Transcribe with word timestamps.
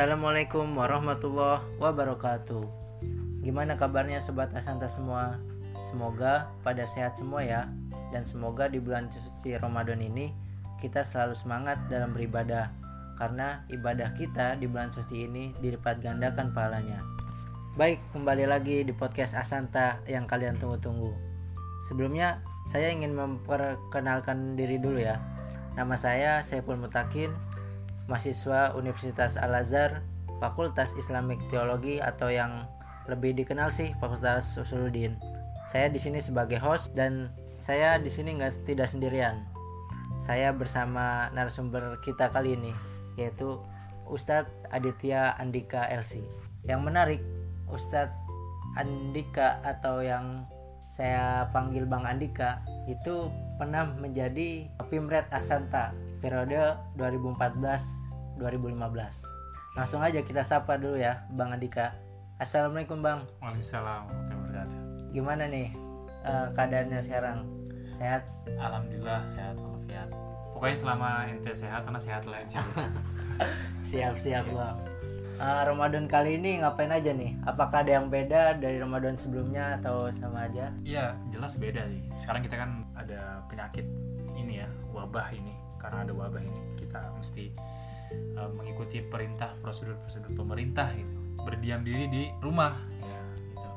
Assalamualaikum 0.00 0.80
warahmatullahi 0.80 1.60
wabarakatuh. 1.76 2.64
Gimana 3.44 3.76
kabarnya 3.76 4.16
sobat 4.16 4.48
Asanta 4.56 4.88
semua? 4.88 5.36
Semoga 5.84 6.48
pada 6.64 6.88
sehat 6.88 7.20
semua 7.20 7.44
ya. 7.44 7.68
Dan 8.08 8.24
semoga 8.24 8.64
di 8.72 8.80
bulan 8.80 9.12
suci 9.12 9.60
Ramadan 9.60 10.00
ini 10.00 10.32
kita 10.80 11.04
selalu 11.04 11.36
semangat 11.36 11.76
dalam 11.92 12.16
beribadah 12.16 12.72
karena 13.20 13.60
ibadah 13.68 14.16
kita 14.16 14.56
di 14.56 14.64
bulan 14.64 14.88
suci 14.88 15.28
ini 15.28 15.52
dilipat 15.60 16.00
gandakan 16.00 16.56
pahalanya. 16.56 17.04
Baik, 17.76 18.00
kembali 18.16 18.48
lagi 18.48 18.80
di 18.80 18.96
podcast 18.96 19.36
Asanta 19.36 20.00
yang 20.08 20.24
kalian 20.24 20.56
tunggu-tunggu. 20.56 21.12
Sebelumnya, 21.92 22.40
saya 22.64 22.88
ingin 22.88 23.12
memperkenalkan 23.12 24.56
diri 24.56 24.80
dulu 24.80 24.96
ya. 24.96 25.20
Nama 25.76 25.92
saya 25.92 26.40
Saiful 26.40 26.80
Mutakin, 26.80 27.36
mahasiswa 28.10 28.74
Universitas 28.74 29.38
Al-Azhar, 29.38 30.02
Fakultas 30.42 30.98
Islamic 30.98 31.38
Teologi 31.46 32.02
atau 32.02 32.26
yang 32.26 32.66
lebih 33.06 33.38
dikenal 33.38 33.70
sih 33.70 33.94
Fakultas 34.02 34.58
Usuluddin. 34.58 35.14
Saya 35.70 35.86
di 35.86 36.02
sini 36.02 36.18
sebagai 36.18 36.58
host 36.58 36.90
dan 36.98 37.30
saya 37.62 38.02
di 38.02 38.10
sini 38.10 38.34
nggak 38.34 38.66
tidak 38.66 38.90
sendirian. 38.90 39.46
Saya 40.18 40.50
bersama 40.50 41.30
narasumber 41.30 42.02
kita 42.02 42.28
kali 42.34 42.58
ini 42.58 42.74
yaitu 43.14 43.62
Ustadz 44.10 44.50
Aditya 44.74 45.38
Andika 45.38 45.86
LC. 45.86 46.26
Yang 46.66 46.80
menarik, 46.82 47.22
Ustadz 47.70 48.12
Andika 48.74 49.62
atau 49.62 50.02
yang 50.02 50.44
saya 50.90 51.46
panggil 51.54 51.86
Bang 51.86 52.02
Andika 52.02 52.66
itu 52.90 53.30
pernah 53.54 53.86
menjadi 53.86 54.66
Pimret 54.90 55.30
Asanta 55.30 55.94
periode 56.20 56.76
2014-2015. 57.00 58.44
Langsung 59.74 60.04
aja 60.04 60.20
kita 60.20 60.44
sapa 60.44 60.76
dulu 60.76 61.00
ya 61.00 61.24
Bang 61.32 61.56
Andika. 61.56 61.96
Assalamualaikum 62.36 63.00
Bang. 63.00 63.24
Waalaikumsalam. 63.40 64.04
Gimana 65.10 65.48
nih 65.48 65.72
uh, 66.22 66.52
keadaannya 66.54 67.00
sekarang? 67.02 67.42
Sehat? 67.96 68.28
Alhamdulillah 68.60 69.24
sehat 69.26 69.56
walafiat. 69.58 70.08
Pokoknya 70.54 70.76
selama 70.76 71.08
ente 71.26 71.52
sehat 71.56 71.82
karena 71.88 72.00
sehat 72.00 72.22
lah 72.28 72.38
insya 72.44 72.60
Allah. 72.62 72.88
Siap-siap 73.88 74.46
Bang. 74.52 74.76
Uh, 75.40 75.62
Ramadan 75.64 76.04
kali 76.04 76.36
ini 76.36 76.60
ngapain 76.60 76.92
aja 76.92 77.16
nih? 77.16 77.32
Apakah 77.48 77.80
ada 77.80 77.96
yang 77.96 78.12
beda 78.12 78.60
dari 78.60 78.76
Ramadan 78.76 79.16
sebelumnya 79.16 79.80
atau 79.80 80.12
sama 80.12 80.44
aja? 80.44 80.68
Iya 80.84 81.16
jelas 81.32 81.56
beda 81.56 81.88
sih. 81.88 82.04
Sekarang 82.20 82.44
kita 82.44 82.60
kan 82.60 82.84
ada 82.92 83.40
penyakit 83.48 83.88
ini 84.36 84.60
ya 84.60 84.68
wabah 84.92 85.32
ini 85.32 85.69
karena 85.80 86.04
ada 86.04 86.12
wabah 86.12 86.44
ini 86.44 86.60
kita 86.76 87.00
mesti 87.16 87.50
uh, 88.36 88.50
mengikuti 88.52 89.00
perintah 89.00 89.56
prosedur-prosedur 89.64 90.36
pemerintah 90.36 90.92
gitu. 90.92 91.16
Berdiam 91.40 91.80
diri 91.80 92.06
di 92.06 92.22
rumah. 92.44 92.76
Ya 93.00 93.20
gitu. 93.56 93.70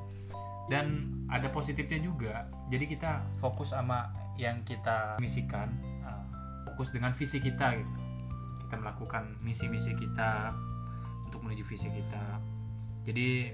Dan 0.68 0.86
ada 1.32 1.48
positifnya 1.50 2.04
juga 2.04 2.46
jadi 2.68 2.86
kita 2.86 3.12
fokus 3.40 3.72
sama 3.72 4.12
yang 4.36 4.62
kita 4.68 5.18
misikan 5.24 5.72
uh, 6.04 6.26
fokus 6.68 6.92
dengan 6.92 7.16
visi 7.16 7.40
kita 7.40 7.80
gitu. 7.80 7.94
Kita 8.68 8.76
melakukan 8.82 9.40
misi-misi 9.40 9.96
kita 9.96 10.52
untuk 11.30 11.40
menuju 11.46 11.64
visi 11.64 11.88
kita. 11.88 12.42
Jadi 13.08 13.54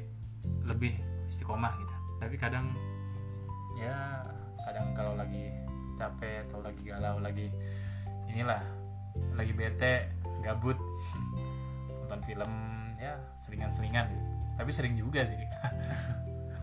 lebih 0.66 0.94
istiqomah 1.30 1.74
gitu. 1.78 1.96
Tapi 2.20 2.36
kadang 2.36 2.74
ya 3.80 4.24
kadang 4.68 4.92
kalau 4.92 5.16
lagi 5.16 5.52
capek 5.96 6.48
atau 6.48 6.64
lagi 6.64 6.82
galau 6.84 7.20
lagi 7.20 7.52
inilah 8.30 8.62
lagi 9.34 9.52
bete 9.52 10.08
gabut 10.40 10.78
nonton 12.00 12.22
film 12.24 12.52
ya 12.96 13.16
selingan-selingan 13.40 14.08
gitu. 14.08 14.26
tapi 14.56 14.72
sering 14.72 14.94
juga 14.96 15.24
sih 15.26 15.38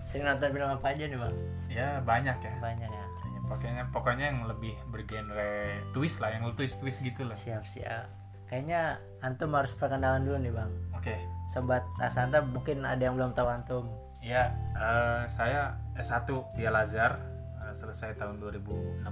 Sering 0.06 0.22
nonton 0.22 0.48
film 0.48 0.70
apa 0.70 0.86
aja 0.94 1.04
nih 1.04 1.18
Bang? 1.18 1.34
ya 1.66 1.98
banyak 2.00 2.36
ya 2.38 2.52
Banyak 2.62 2.86
ya. 2.88 3.04
Ya, 3.26 3.40
pokoknya 3.44 3.82
pokoknya 3.90 4.24
yang 4.30 4.40
lebih 4.46 4.72
bergenre 4.88 5.82
twist 5.90 6.22
lah 6.22 6.30
yang 6.30 6.46
twist 6.54 6.78
twist 6.78 7.02
gitu 7.02 7.26
lah 7.26 7.34
Siap-siap. 7.34 8.06
Kayaknya 8.46 9.02
antum 9.20 9.50
harus 9.52 9.74
perkenalan 9.74 10.22
dulu 10.22 10.38
nih 10.38 10.54
Bang. 10.54 10.70
oke 10.94 11.14
Sobat 11.46 11.82
Asanta 11.98 12.38
mungkin 12.40 12.82
ada 12.82 12.98
yang 13.00 13.18
belum 13.18 13.34
tahu 13.34 13.50
antum. 13.50 13.84
ya 14.22 14.50
eh, 14.72 15.22
saya 15.26 15.74
S1 15.94 16.26
di 16.54 16.62
Al 16.64 16.78
Azhar 16.78 17.18
eh, 17.60 17.74
selesai 17.74 18.14
tahun 18.14 18.38
2016 18.38 19.02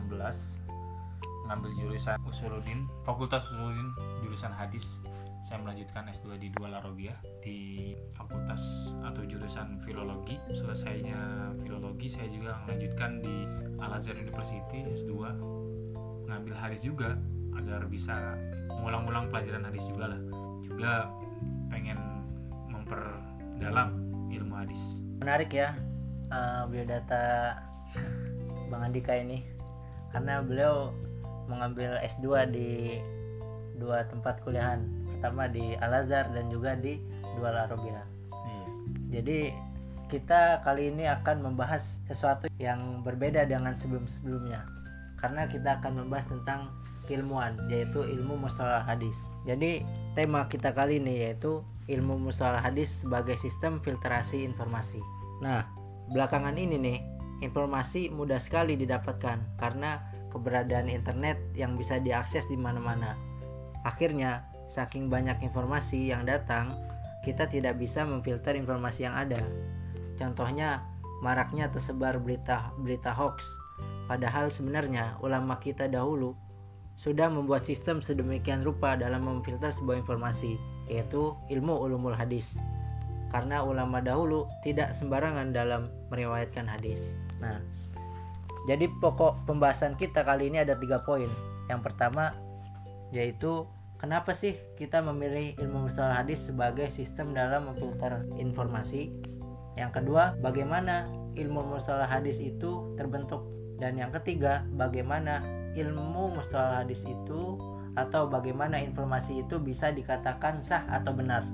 mengambil 1.44 1.70
jurusan 1.76 2.16
Usuluddin 2.24 2.88
Fakultas 3.04 3.44
Usuluddin 3.52 3.92
jurusan 4.24 4.50
hadis. 4.50 5.04
Saya 5.44 5.60
melanjutkan 5.60 6.08
S2 6.08 6.40
di 6.40 6.48
Dua 6.56 6.72
Larobia 6.72 7.12
di 7.44 7.92
fakultas 8.16 8.96
atau 9.04 9.28
jurusan 9.28 9.76
filologi. 9.84 10.40
Selesainya 10.48 11.52
filologi 11.60 12.08
saya 12.08 12.32
juga 12.32 12.56
melanjutkan 12.64 13.20
di 13.20 13.44
Al 13.76 13.92
Azhar 13.92 14.16
University 14.16 14.88
S2 14.88 15.12
mengambil 16.24 16.56
hadis 16.56 16.80
juga 16.80 17.20
agar 17.60 17.84
bisa 17.92 18.40
mengulang-ulang 18.72 19.28
pelajaran 19.28 19.68
hadis 19.68 19.84
juga 19.84 20.16
lah. 20.16 20.20
Juga 20.64 21.12
pengen 21.68 22.00
memperdalam 22.72 24.00
ilmu 24.32 24.54
hadis. 24.56 25.04
Menarik 25.20 25.52
ya 25.52 25.76
uh, 26.32 26.64
biodata 26.72 27.60
Bang 28.72 28.80
Andika 28.80 29.12
ini. 29.12 29.44
Karena 30.08 30.40
beliau 30.40 30.94
mengambil 31.46 31.98
S2 32.00 32.50
di 32.50 33.00
dua 33.78 34.06
tempat 34.06 34.40
kuliahan 34.44 34.86
pertama 35.10 35.50
di 35.50 35.74
Al 35.80 36.04
Azhar 36.04 36.30
dan 36.30 36.52
juga 36.52 36.76
di 36.78 37.00
Dua 37.34 37.50
Arabia. 37.50 38.04
iya 38.46 38.66
Jadi 39.18 39.38
kita 40.12 40.60
kali 40.62 40.92
ini 40.92 41.08
akan 41.08 41.42
membahas 41.42 41.98
sesuatu 42.06 42.46
yang 42.60 43.02
berbeda 43.02 43.48
dengan 43.48 43.74
sebelum-sebelumnya 43.74 44.62
karena 45.18 45.48
kita 45.48 45.80
akan 45.80 46.04
membahas 46.04 46.28
tentang 46.28 46.68
keilmuan 47.08 47.56
yaitu 47.72 48.04
ilmu 48.04 48.36
mustalah 48.36 48.84
hadis. 48.84 49.32
Jadi 49.48 49.80
tema 50.12 50.44
kita 50.46 50.76
kali 50.76 51.00
ini 51.00 51.24
yaitu 51.24 51.64
ilmu 51.88 52.20
mustalah 52.20 52.60
hadis 52.60 53.04
sebagai 53.04 53.36
sistem 53.36 53.80
filtrasi 53.80 54.44
informasi. 54.44 55.00
Nah, 55.40 55.64
belakangan 56.12 56.56
ini 56.60 56.76
nih 56.76 56.98
informasi 57.40 58.12
mudah 58.12 58.40
sekali 58.40 58.76
didapatkan 58.76 59.40
karena 59.56 60.00
keberadaan 60.34 60.90
internet 60.90 61.38
yang 61.54 61.78
bisa 61.78 62.02
diakses 62.02 62.50
di 62.50 62.58
mana-mana. 62.58 63.14
Akhirnya, 63.86 64.42
saking 64.66 65.06
banyak 65.06 65.38
informasi 65.46 66.10
yang 66.10 66.26
datang, 66.26 66.74
kita 67.22 67.46
tidak 67.46 67.78
bisa 67.78 68.02
memfilter 68.02 68.58
informasi 68.58 69.06
yang 69.06 69.14
ada. 69.14 69.40
Contohnya, 70.18 70.82
maraknya 71.22 71.70
tersebar 71.70 72.18
berita-berita 72.18 73.14
hoax. 73.14 73.46
Padahal 74.10 74.52
sebenarnya 74.52 75.16
ulama 75.24 75.56
kita 75.56 75.88
dahulu 75.88 76.36
sudah 76.94 77.26
membuat 77.26 77.66
sistem 77.66 77.98
sedemikian 77.98 78.62
rupa 78.62 78.94
dalam 78.94 79.26
memfilter 79.26 79.72
sebuah 79.72 80.04
informasi, 80.04 80.60
yaitu 80.86 81.34
ilmu 81.50 81.74
ulumul 81.74 82.14
hadis. 82.14 82.60
Karena 83.34 83.66
ulama 83.66 83.98
dahulu 83.98 84.46
tidak 84.62 84.94
sembarangan 84.94 85.50
dalam 85.50 85.90
meriwayatkan 86.14 86.70
hadis. 86.70 87.18
Nah, 87.42 87.58
jadi 88.64 88.88
pokok 88.88 89.44
pembahasan 89.44 89.92
kita 89.96 90.24
kali 90.24 90.48
ini 90.48 90.64
ada 90.64 90.76
tiga 90.80 91.04
poin. 91.04 91.28
Yang 91.68 91.80
pertama 91.84 92.32
yaitu 93.12 93.68
kenapa 94.00 94.32
sih 94.32 94.56
kita 94.74 95.04
memilih 95.04 95.54
ilmu 95.60 95.86
mustalah 95.86 96.24
hadis 96.24 96.48
sebagai 96.48 96.88
sistem 96.88 97.36
dalam 97.36 97.68
memfilter 97.68 98.24
informasi? 98.40 99.12
Yang 99.76 100.00
kedua, 100.00 100.38
bagaimana 100.40 101.04
ilmu 101.36 101.76
mustalah 101.76 102.08
hadis 102.08 102.40
itu 102.40 102.94
terbentuk? 102.96 103.44
Dan 103.76 103.98
yang 104.00 104.14
ketiga, 104.14 104.64
bagaimana 104.74 105.42
ilmu 105.74 106.32
mustalah 106.32 106.86
hadis 106.86 107.04
itu 107.04 107.58
atau 107.94 108.26
bagaimana 108.26 108.78
informasi 108.80 109.46
itu 109.46 109.58
bisa 109.58 109.90
dikatakan 109.90 110.62
sah 110.62 110.86
atau 110.88 111.12
benar? 111.12 111.44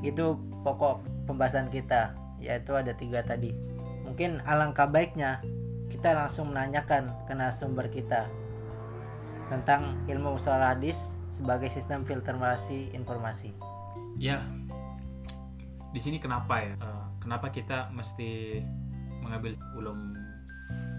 Itu 0.00 0.40
pokok 0.64 1.28
pembahasan 1.28 1.68
kita, 1.68 2.16
yaitu 2.40 2.74
ada 2.74 2.96
tiga 2.96 3.20
tadi. 3.22 3.52
Mungkin 4.08 4.40
alangkah 4.48 4.88
baiknya 4.88 5.44
kita 5.90 6.14
langsung 6.14 6.50
menanyakan 6.50 7.14
ke 7.26 7.32
narasumber 7.34 7.86
kita 7.90 8.26
tentang 9.46 9.94
ilmu 10.10 10.34
mustalah 10.34 10.74
hadis 10.74 11.18
sebagai 11.30 11.70
sistem 11.70 12.02
filtrasi 12.02 12.90
informasi. 12.94 13.54
ya 14.16 14.40
di 15.96 16.00
sini 16.04 16.20
kenapa 16.20 16.60
ya? 16.60 16.76
Eh, 16.76 17.06
kenapa 17.24 17.48
kita 17.48 17.88
mesti 17.88 18.60
mengambil 19.24 19.56
ulum 19.80 20.12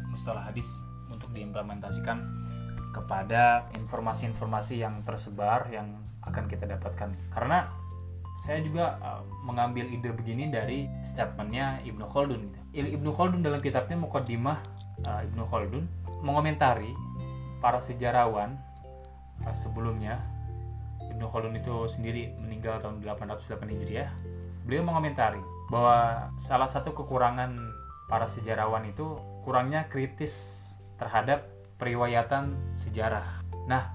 mustalah 0.10 0.50
hadis 0.50 0.66
untuk 1.14 1.30
diimplementasikan 1.38 2.18
kepada 2.98 3.70
informasi-informasi 3.78 4.82
yang 4.82 4.98
tersebar 5.06 5.70
yang 5.70 6.02
akan 6.26 6.50
kita 6.50 6.66
dapatkan? 6.66 7.14
Karena 7.30 7.70
saya 8.42 8.66
juga 8.66 8.98
eh, 8.98 9.22
mengambil 9.46 9.86
ide 9.86 10.10
begini 10.18 10.50
dari 10.50 10.90
statementnya 11.06 11.78
Ibnu 11.86 12.10
Khaldun. 12.10 12.50
Ibnu 12.74 13.14
Khaldun 13.14 13.46
dalam 13.46 13.62
kitabnya 13.62 14.02
Muqaddimah 14.02 14.77
eh, 15.06 15.28
Ibnu 15.30 15.44
Khaldun 15.50 15.86
mengomentari 16.24 16.94
para 17.62 17.82
sejarawan 17.84 18.58
eh, 19.46 19.56
sebelumnya. 19.58 20.22
Ibnu 21.14 21.30
Khaldun 21.30 21.58
itu 21.58 21.86
sendiri 21.90 22.34
meninggal 22.38 22.82
tahun 22.82 23.02
808 23.02 23.74
Hijriah. 23.74 24.12
Beliau 24.66 24.84
mengomentari 24.84 25.40
bahwa 25.72 26.30
salah 26.38 26.68
satu 26.68 26.94
kekurangan 26.94 27.56
para 28.08 28.28
sejarawan 28.28 28.88
itu 28.88 29.20
kurangnya 29.44 29.88
kritis 29.92 30.64
terhadap 31.00 31.48
periwayatan 31.78 32.56
sejarah. 32.76 33.26
Nah 33.68 33.92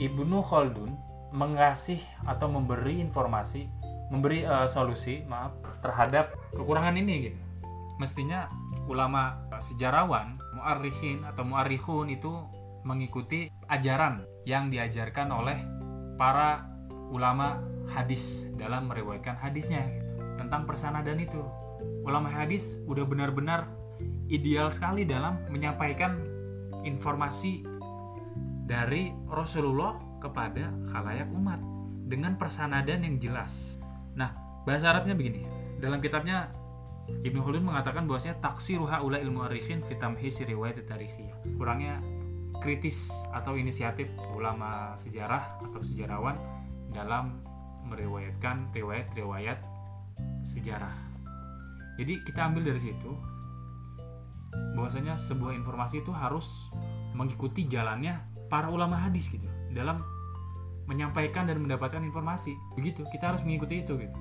Ibnu 0.00 0.42
Khaldun 0.42 0.90
mengasih 1.34 1.98
atau 2.26 2.46
memberi 2.46 3.02
informasi 3.02 3.66
memberi 4.12 4.46
uh, 4.46 4.68
solusi 4.70 5.26
maaf 5.26 5.50
terhadap 5.82 6.38
kekurangan 6.54 6.94
ini 6.94 7.30
gitu 7.30 7.43
mestinya 7.98 8.50
ulama 8.90 9.38
sejarawan 9.62 10.36
muarikhin 10.58 11.22
atau 11.22 11.46
muarikhun 11.46 12.10
itu 12.10 12.32
mengikuti 12.84 13.48
ajaran 13.70 14.26
yang 14.44 14.68
diajarkan 14.68 15.32
oleh 15.32 15.56
para 16.20 16.68
ulama 17.08 17.62
hadis 17.90 18.48
dalam 18.58 18.88
meriwayatkan 18.90 19.38
hadisnya 19.38 19.84
gitu. 19.88 20.12
tentang 20.40 20.68
persanadan 20.68 21.20
itu 21.20 21.40
ulama 22.04 22.28
hadis 22.28 22.76
udah 22.84 23.06
benar-benar 23.08 23.68
ideal 24.28 24.68
sekali 24.68 25.04
dalam 25.04 25.40
menyampaikan 25.48 26.16
informasi 26.84 27.64
dari 28.64 29.12
Rasulullah 29.28 29.96
kepada 30.20 30.72
khalayak 30.92 31.28
umat 31.36 31.60
dengan 32.08 32.36
persanadan 32.36 33.04
yang 33.04 33.16
jelas. 33.20 33.76
Nah, 34.16 34.32
bahasa 34.64 34.92
Arabnya 34.92 35.16
begini. 35.16 35.44
Dalam 35.80 36.00
kitabnya 36.00 36.48
Ibnu 37.24 37.40
Khaldun 37.40 37.64
mengatakan 37.68 38.08
bahwasanya 38.08 38.40
taksiruha 38.40 39.04
ula 39.04 39.20
ilmu 39.20 39.44
arifin 39.44 39.80
fitamhisi 39.84 40.48
riwayat 40.48 40.84
tarikhiyah. 40.88 41.56
Kurangnya 41.56 42.00
kritis 42.60 43.12
atau 43.32 43.56
inisiatif 43.60 44.08
ulama 44.32 44.96
sejarah 44.96 45.60
atau 45.64 45.80
sejarawan 45.84 46.36
dalam 46.92 47.44
meriwayatkan 47.84 48.72
riwayat-riwayat 48.72 49.60
sejarah. 50.40 50.92
Jadi 52.00 52.24
kita 52.24 52.48
ambil 52.48 52.72
dari 52.72 52.80
situ 52.80 53.12
bahwasanya 54.74 55.14
sebuah 55.18 55.54
informasi 55.54 56.02
itu 56.02 56.10
harus 56.10 56.70
mengikuti 57.14 57.66
jalannya 57.68 58.18
para 58.50 58.70
ulama 58.70 58.98
hadis 58.98 59.30
gitu 59.30 59.46
dalam 59.70 60.02
menyampaikan 60.86 61.48
dan 61.48 61.60
mendapatkan 61.62 62.02
informasi. 62.04 62.52
Begitu, 62.76 63.06
kita 63.08 63.32
harus 63.32 63.40
mengikuti 63.42 63.80
itu 63.80 63.96
gitu. 63.96 64.18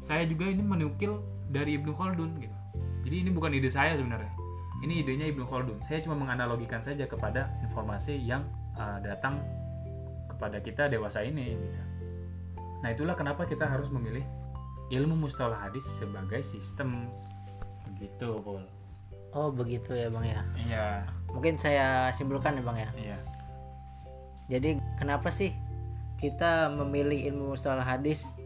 Saya 0.00 0.28
juga 0.28 0.44
ini 0.46 0.60
menukil 0.60 1.18
dari 1.50 1.78
Ibnu 1.78 1.92
Khaldun 1.94 2.38
gitu. 2.42 2.56
Jadi 3.06 3.16
ini 3.22 3.30
bukan 3.30 3.54
ide 3.54 3.70
saya 3.70 3.94
sebenarnya 3.94 4.46
ini 4.84 5.00
idenya 5.00 5.26
Ibnu 5.32 5.48
Khaldun. 5.48 5.80
Saya 5.80 6.04
cuma 6.04 6.18
menganalogikan 6.18 6.84
saja 6.84 7.08
kepada 7.08 7.48
informasi 7.64 8.20
yang 8.20 8.44
uh, 8.76 9.00
datang 9.00 9.40
kepada 10.28 10.60
kita 10.60 10.92
dewasa 10.92 11.24
ini. 11.24 11.56
Gitu. 11.56 11.80
Nah 12.84 12.92
itulah 12.92 13.16
kenapa 13.16 13.48
kita 13.48 13.64
harus 13.64 13.88
memilih 13.88 14.24
ilmu 14.92 15.16
mustalah 15.16 15.56
hadis 15.56 15.82
sebagai 15.82 16.44
sistem 16.44 17.08
begitu, 17.88 18.36
Paul. 18.44 18.68
Oh 19.32 19.48
begitu 19.48 19.96
ya 19.96 20.12
bang 20.12 20.26
ya. 20.28 20.40
Iya. 20.60 20.86
Mungkin 21.32 21.56
saya 21.56 22.12
simpulkan 22.12 22.60
ya 22.60 22.64
bang 22.64 22.78
ya. 22.84 22.90
Iya. 22.96 23.18
Jadi 24.46 24.70
kenapa 25.00 25.32
sih 25.32 25.56
kita 26.20 26.72
memilih 26.72 27.32
ilmu 27.32 27.56
mustalah 27.56 27.84
hadis 27.84 28.36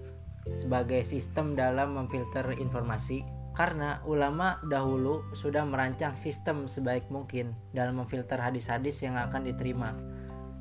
sebagai 0.49 1.05
sistem 1.05 1.53
dalam 1.53 1.93
memfilter 1.93 2.57
informasi? 2.57 3.41
karena 3.51 3.99
ulama 4.07 4.63
dahulu 4.71 5.27
sudah 5.35 5.67
merancang 5.67 6.15
sistem 6.15 6.71
sebaik 6.71 7.11
mungkin 7.11 7.53
dalam 7.75 7.99
memfilter 7.99 8.39
hadis-hadis 8.39 9.03
yang 9.03 9.19
akan 9.19 9.43
diterima 9.43 9.91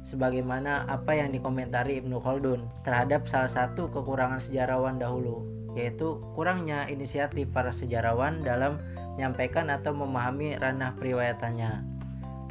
sebagaimana 0.01 0.89
apa 0.89 1.13
yang 1.13 1.29
dikomentari 1.29 2.01
Ibnu 2.01 2.17
Khaldun 2.17 2.65
terhadap 2.81 3.29
salah 3.29 3.51
satu 3.51 3.91
kekurangan 3.93 4.41
sejarawan 4.41 4.97
dahulu 4.97 5.45
yaitu 5.77 6.17
kurangnya 6.33 6.89
inisiatif 6.89 7.45
para 7.53 7.69
sejarawan 7.69 8.41
dalam 8.41 8.81
menyampaikan 9.15 9.69
atau 9.69 9.93
memahami 9.93 10.57
ranah 10.57 10.97
periwayatannya 10.97 11.85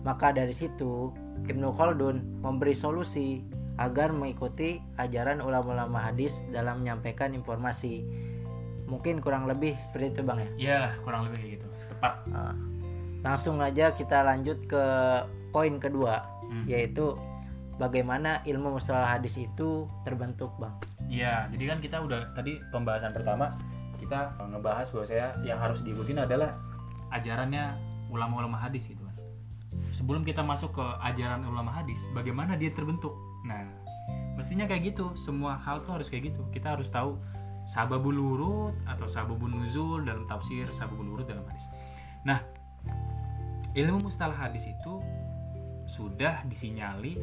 maka 0.07 0.31
dari 0.31 0.55
situ 0.55 1.11
Ibnu 1.51 1.75
Khaldun 1.75 2.41
memberi 2.47 2.79
solusi 2.79 3.43
agar 3.79 4.11
mengikuti 4.11 4.83
ajaran 4.99 5.39
ulama-ulama 5.39 6.03
hadis 6.03 6.47
dalam 6.51 6.83
menyampaikan 6.83 7.31
informasi. 7.33 8.03
Mungkin 8.91 9.23
kurang 9.23 9.47
lebih 9.47 9.79
seperti 9.79 10.19
itu 10.19 10.21
bang 10.27 10.39
ya? 10.39 10.51
Iya 10.59 10.81
kurang 11.07 11.31
lebih 11.31 11.39
kayak 11.39 11.53
gitu. 11.61 11.67
Tepat. 11.95 12.15
Nah, 12.29 12.55
langsung 13.23 13.63
aja 13.63 13.95
kita 13.95 14.23
lanjut 14.27 14.59
ke 14.67 14.85
poin 15.55 15.79
kedua 15.79 16.39
Hmm. 16.49 16.65
yaitu 16.65 17.13
bagaimana 17.77 18.41
ilmu 18.49 18.81
mustalah 18.81 19.21
hadis 19.21 19.37
itu 19.37 19.85
terbentuk 20.03 20.49
bang. 20.57 20.73
Iya 21.09 21.35
jadi 21.53 21.65
kan 21.77 21.79
kita 21.85 21.97
udah 22.01 22.33
tadi 22.33 22.57
pembahasan 22.73 23.13
pertama 23.13 23.53
kita 24.01 24.33
ngebahas 24.49 24.89
bahwa 24.89 25.05
saya 25.05 25.37
yang 25.45 25.61
harus 25.61 25.85
diikutin 25.85 26.25
adalah 26.25 26.57
ajarannya 27.13 27.77
ulama-ulama 28.09 28.57
hadis 28.57 28.89
gitu 28.89 29.08
sebelum 29.93 30.23
kita 30.23 30.45
masuk 30.45 30.79
ke 30.79 30.85
ajaran 31.05 31.43
ulama 31.45 31.73
hadis 31.73 32.09
bagaimana 32.13 32.55
dia 32.55 32.71
terbentuk? 32.71 33.15
Nah 33.45 33.69
mestinya 34.39 34.65
kayak 34.69 34.95
gitu. 34.95 35.13
Semua 35.19 35.59
hal 35.59 35.83
tuh 35.83 35.99
harus 35.99 36.09
kayak 36.13 36.35
gitu. 36.35 36.47
Kita 36.55 36.77
harus 36.79 36.89
tahu 36.93 37.19
sababul 37.69 38.17
urut 38.17 38.75
atau 38.89 39.05
sababul 39.05 39.53
nuzul 39.53 40.07
dalam 40.07 40.25
tafsir 40.25 40.69
sababul 40.73 41.19
urut 41.19 41.27
dalam 41.29 41.45
hadis. 41.45 41.69
Nah 42.25 42.41
ilmu 43.77 44.09
mustalah 44.09 44.37
hadis 44.37 44.69
itu 44.69 44.95
sudah 45.89 46.45
disinyali 46.45 47.17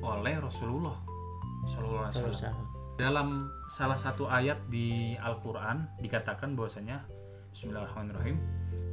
oleh 0.00 0.40
Rasulullah 0.40 0.96
Sallallahu 1.66 2.06
alaihi 2.08 2.24
wasallam. 2.30 2.66
Dalam 2.96 3.28
salah 3.68 3.98
satu 3.98 4.24
ayat 4.24 4.56
di 4.72 5.18
Al-Quran 5.20 5.84
dikatakan 6.00 6.56
bahwasanya 6.56 7.04
Bismillahirrahmanirrahim 7.52 8.40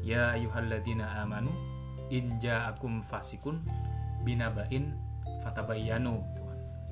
Ya 0.03 0.35
ayuhalladzina 0.35 1.07
amanu 1.23 1.51
in 2.13 2.37
ja'akum 2.37 3.01
fasikun 3.01 3.65
binabain 4.21 4.93
fatabayyanu. 5.41 6.21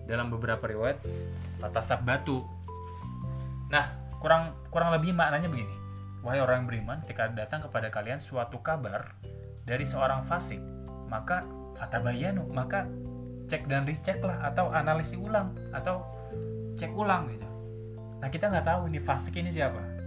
Dalam 0.09 0.33
beberapa 0.33 0.65
riwayat 0.65 0.97
fatasabatu 1.61 2.43
nah 3.71 3.87
kurang 4.19 4.57
kurang 4.73 4.91
lebih 4.91 5.13
maknanya 5.13 5.47
begini. 5.47 5.71
Wahai 6.25 6.41
orang 6.41 6.65
yang 6.65 6.67
beriman 6.67 6.97
ketika 7.05 7.31
datang 7.31 7.63
kepada 7.63 7.87
kalian 7.93 8.19
suatu 8.19 8.59
kabar 8.59 9.15
dari 9.63 9.85
seorang 9.85 10.25
fasik 10.25 10.59
maka 11.07 11.45
fatabayyanu 11.77 12.49
maka 12.51 12.89
cek 13.47 13.69
dan 13.71 13.87
recheck 13.87 14.19
lah 14.19 14.51
atau 14.51 14.73
analisis 14.73 15.15
ulang 15.21 15.55
atau 15.71 16.03
cek 16.75 16.91
ulang 16.91 17.29
gitu. 17.31 17.47
Nah 18.19 18.27
kita 18.27 18.51
nggak 18.51 18.67
tahu 18.67 18.91
ini 18.91 18.99
fasik 18.99 19.39
ini 19.39 19.53
siapa 19.53 20.00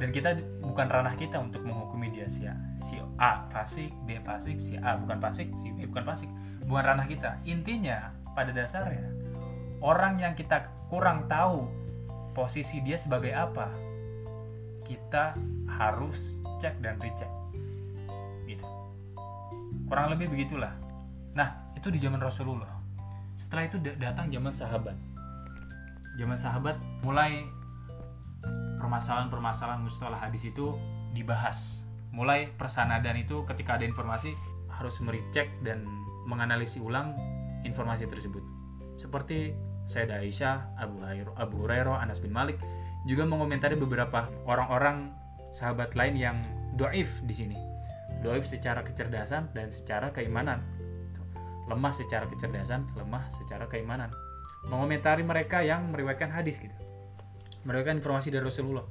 dan 0.00 0.08
kita 0.10 0.40
bukan 0.64 0.88
ranah 0.88 1.12
kita 1.12 1.36
untuk 1.36 1.60
menghukumi 1.60 2.08
dia 2.08 2.24
si 2.24 2.48
A, 2.48 2.56
si 2.80 2.96
A 3.20 3.44
fasik, 3.52 3.92
B 4.08 4.16
fasik, 4.24 4.56
si 4.56 4.80
A 4.80 4.96
bukan 4.96 5.20
fasik, 5.20 5.52
si 5.60 5.68
B 5.76 5.84
bukan 5.84 6.08
fasik, 6.08 6.30
bukan 6.64 6.82
ranah 6.88 7.04
kita. 7.04 7.36
Intinya 7.44 8.16
pada 8.32 8.50
dasarnya 8.56 9.12
orang 9.84 10.16
yang 10.16 10.32
kita 10.32 10.72
kurang 10.88 11.28
tahu 11.28 11.68
posisi 12.32 12.80
dia 12.80 12.96
sebagai 12.96 13.36
apa, 13.36 13.68
kita 14.88 15.36
harus 15.68 16.40
cek 16.58 16.80
dan 16.80 16.96
recheck. 17.04 17.28
Gitu. 18.48 18.64
Kurang 19.84 20.16
lebih 20.16 20.32
begitulah. 20.32 20.72
Nah 21.36 21.76
itu 21.76 21.92
di 21.92 22.00
zaman 22.00 22.24
Rasulullah. 22.24 22.72
Setelah 23.36 23.68
itu 23.68 23.76
datang 24.00 24.32
zaman 24.32 24.52
sahabat 24.52 24.96
zaman 26.20 26.36
sahabat 26.36 26.76
mulai 27.00 27.48
permasalahan-permasalahan 28.80 29.84
mustalah 29.84 30.16
hadis 30.16 30.48
itu 30.48 30.74
dibahas. 31.12 31.84
Mulai 32.10 32.50
persanadan 32.56 33.20
itu 33.20 33.44
ketika 33.46 33.78
ada 33.78 33.84
informasi 33.86 34.32
harus 34.72 34.98
mericek 35.04 35.52
dan 35.62 35.84
menganalisis 36.26 36.82
ulang 36.82 37.14
informasi 37.62 38.08
tersebut. 38.08 38.42
Seperti 38.96 39.54
Sayyidah 39.86 40.24
Aisyah, 40.24 40.56
Abu 40.80 41.04
Hurairah, 41.04 41.34
Abu 41.36 41.54
Hurairah, 41.62 41.96
Anas 42.00 42.18
bin 42.18 42.32
Malik 42.32 42.58
juga 43.04 43.28
mengomentari 43.28 43.76
beberapa 43.76 44.26
orang-orang 44.48 45.12
sahabat 45.52 45.94
lain 45.94 46.16
yang 46.16 46.36
doif 46.74 47.20
di 47.28 47.34
sini. 47.36 47.56
Doif 48.24 48.48
secara 48.48 48.80
kecerdasan 48.80 49.52
dan 49.52 49.68
secara 49.70 50.10
keimanan. 50.10 50.64
Lemah 51.70 51.94
secara 51.94 52.26
kecerdasan, 52.26 52.90
lemah 52.98 53.30
secara 53.30 53.70
keimanan 53.70 54.10
mengomentari 54.66 55.24
mereka 55.24 55.64
yang 55.64 55.88
meriwayatkan 55.88 56.28
hadis 56.28 56.60
gitu 56.60 56.74
meriwayatkan 57.64 58.00
informasi 58.00 58.28
dari 58.32 58.44
Rasulullah. 58.46 58.86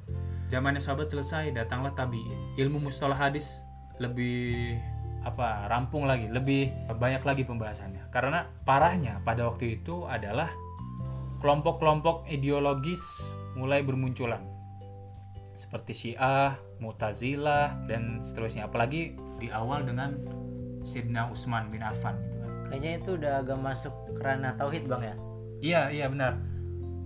Zamannya 0.50 0.82
sahabat 0.82 1.10
selesai 1.10 1.54
datanglah 1.54 1.94
tabiin. 1.94 2.58
Ilmu 2.58 2.82
mustalah 2.82 3.18
hadis 3.18 3.62
lebih 4.02 4.74
apa 5.20 5.68
rampung 5.68 6.08
lagi 6.08 6.32
lebih 6.32 6.72
banyak 6.90 7.22
lagi 7.22 7.42
pembahasannya. 7.46 8.10
Karena 8.10 8.48
parahnya 8.66 9.22
pada 9.22 9.46
waktu 9.46 9.78
itu 9.78 10.08
adalah 10.10 10.50
kelompok-kelompok 11.40 12.26
ideologis 12.28 13.30
mulai 13.54 13.84
bermunculan. 13.86 14.42
Seperti 15.54 15.92
Syiah, 15.92 16.56
Mu'tazilah 16.80 17.84
dan 17.84 18.24
seterusnya. 18.24 18.66
Apalagi 18.66 19.14
di 19.36 19.52
awal 19.52 19.84
dengan 19.84 20.16
Sidna 20.80 21.28
Utsman 21.28 21.68
bin 21.68 21.84
Affan 21.84 22.16
gitu 22.24 22.40
kan. 22.40 22.52
Kayaknya 22.72 22.90
itu 22.96 23.10
udah 23.20 23.32
agak 23.44 23.58
masuk 23.60 23.92
kerana 24.16 24.56
tauhid 24.56 24.88
bang 24.88 25.02
ya? 25.04 25.14
Iya, 25.60 25.82
iya 25.92 26.06
benar. 26.08 26.40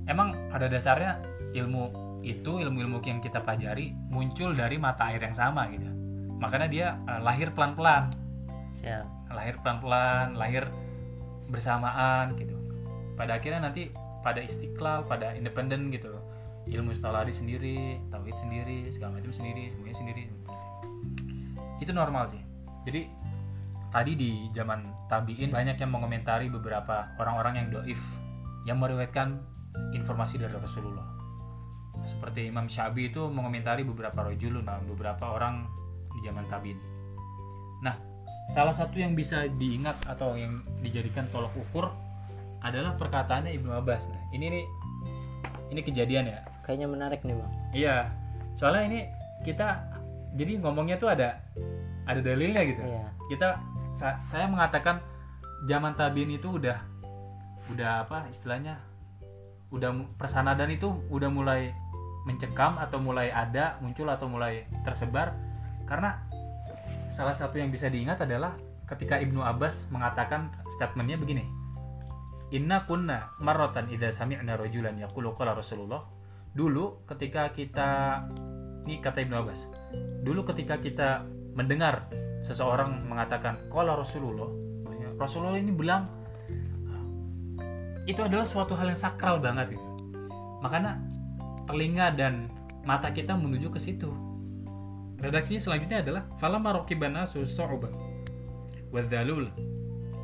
emang 0.05 0.37
pada 0.53 0.69
dasarnya 0.69 1.17
ilmu 1.55 1.85
itu 2.27 2.59
ilmu-ilmu 2.59 2.99
yang 3.07 3.23
kita 3.23 3.41
pelajari 3.45 3.95
muncul 4.11 4.53
dari 4.53 4.77
mata 4.77 5.13
air 5.13 5.23
yang 5.23 5.37
sama 5.37 5.71
gitu. 5.71 5.87
Makanya 6.43 6.69
dia 6.69 6.87
eh, 7.07 7.21
lahir 7.23 7.55
pelan-pelan. 7.55 8.11
Lahir 9.31 9.55
pelan-pelan 9.63 10.35
lahir 10.35 10.67
bersamaan 11.49 12.35
gitu. 12.35 12.59
Pada 13.15 13.39
akhirnya 13.39 13.71
nanti 13.71 13.95
pada 14.27 14.43
istiqlal 14.43 15.07
pada 15.07 15.33
independen 15.39 15.95
gitu. 15.95 16.11
Ilmu 16.65 16.97
setelah 16.97 17.29
sendiri 17.29 18.01
tauhid 18.09 18.37
sendiri 18.41 18.89
segala 18.89 19.21
macam 19.21 19.31
sendiri 19.31 19.69
semuanya 19.69 19.97
sendiri 20.01 20.23
itu 21.79 21.93
normal 21.93 22.25
sih. 22.25 22.41
Jadi 22.89 23.05
tadi 23.93 24.13
di 24.17 24.31
zaman 24.51 25.07
tabiin 25.13 25.53
banyak 25.53 25.77
yang 25.77 25.93
mengomentari 25.93 26.49
beberapa 26.49 27.13
orang-orang 27.21 27.63
yang 27.63 27.69
doif 27.71 28.01
yang 28.65 28.81
meriwayatkan 28.81 29.39
informasi 29.93 30.41
dari 30.41 30.57
Rasulullah 30.57 31.14
seperti 32.05 32.51
Imam 32.51 32.67
Syabi 32.67 33.15
itu 33.15 33.25
mengomentari 33.31 33.87
beberapa 33.87 34.27
rojulun 34.27 34.67
beberapa 34.91 35.39
orang 35.39 35.65
di 36.11 36.19
zaman 36.27 36.45
tabiin. 36.51 36.77
Nah 37.81 37.97
salah 38.51 38.75
satu 38.75 39.01
yang 39.01 39.17
bisa 39.17 39.49
diingat 39.57 39.97
atau 40.05 40.37
yang 40.37 40.61
dijadikan 40.85 41.25
tolok 41.33 41.55
ukur 41.57 41.89
adalah 42.61 42.97
perkataannya 42.99 43.57
Ibnu 43.57 43.73
Abbas. 43.73 44.13
Nah 44.13 44.23
ini 44.37 44.53
nih 44.53 44.65
ini 45.73 45.81
kejadian 45.81 46.29
ya. 46.29 46.45
Kayaknya 46.65 46.89
menarik 46.89 47.21
nih 47.25 47.37
bang. 47.37 47.53
Iya 47.73 47.97
soalnya 48.55 48.83
ini 48.89 49.01
kita 49.43 49.83
jadi 50.35 50.61
ngomongnya 50.61 50.99
tuh 51.01 51.15
ada 51.15 51.41
ada 52.05 52.21
dalilnya 52.21 52.63
gitu. 52.69 52.85
Iya. 52.85 53.07
Kita 53.33 53.49
sa- 53.97 54.21
saya 54.29 54.45
mengatakan 54.45 55.01
zaman 55.65 55.97
tabiin 55.97 56.37
itu 56.37 56.61
udah 56.61 56.77
udah 57.73 58.05
apa 58.05 58.29
istilahnya 58.29 58.77
udah 59.75 60.15
persanadan 60.15 60.71
itu 60.71 60.95
udah 61.11 61.29
mulai 61.29 61.75
mencekam 62.25 62.79
atau 62.79 63.03
mulai 63.03 63.29
ada 63.35 63.77
muncul 63.83 64.07
atau 64.09 64.31
mulai 64.31 64.71
tersebar. 64.87 65.35
Karena 65.85 66.23
salah 67.11 67.35
satu 67.35 67.59
yang 67.59 67.69
bisa 67.75 67.91
diingat 67.91 68.23
adalah 68.23 68.55
ketika 68.87 69.19
Ibnu 69.19 69.43
Abbas 69.43 69.91
mengatakan 69.91 70.55
statementnya 70.71 71.19
begini. 71.19 71.45
Inna 72.55 72.87
kunna 72.87 73.35
marrotan 73.43 73.91
idza 73.91 74.15
sami'na 74.15 74.55
rajulan 74.55 74.95
yaqulu 74.95 75.35
qala 75.35 75.59
Rasulullah. 75.59 76.07
Dulu 76.55 77.03
ketika 77.11 77.51
kita 77.51 78.23
ini 78.85 79.01
kata 79.01 79.25
Ibnu 79.25 79.37
Abbas 79.41 79.61
dulu 80.21 80.45
ketika 80.53 80.77
kita 80.79 81.25
mendengar 81.57 82.09
seseorang 82.45 83.09
mengatakan 83.09 83.57
qala 83.73 83.97
Rasulullah 83.97 84.49
Rasulullah 85.17 85.57
ini 85.57 85.73
bilang 85.73 86.24
itu 88.05 88.21
adalah 88.21 88.45
suatu 88.45 88.77
hal 88.77 88.93
yang 88.93 89.01
sakral 89.01 89.41
banget 89.41 89.77
gitu. 89.77 89.87
makanya 90.61 91.01
telinga 91.65 92.13
dan 92.13 92.49
mata 92.85 93.09
kita 93.09 93.33
menuju 93.33 93.73
ke 93.73 93.81
situ 93.81 94.13
redaksi 95.21 95.57
selanjutnya 95.57 96.05
adalah 96.05 96.23
falamma 96.37 96.85
raqibana 96.85 97.25
su'uba 97.25 97.89
wa 98.93 99.01
dzalul 99.01 99.49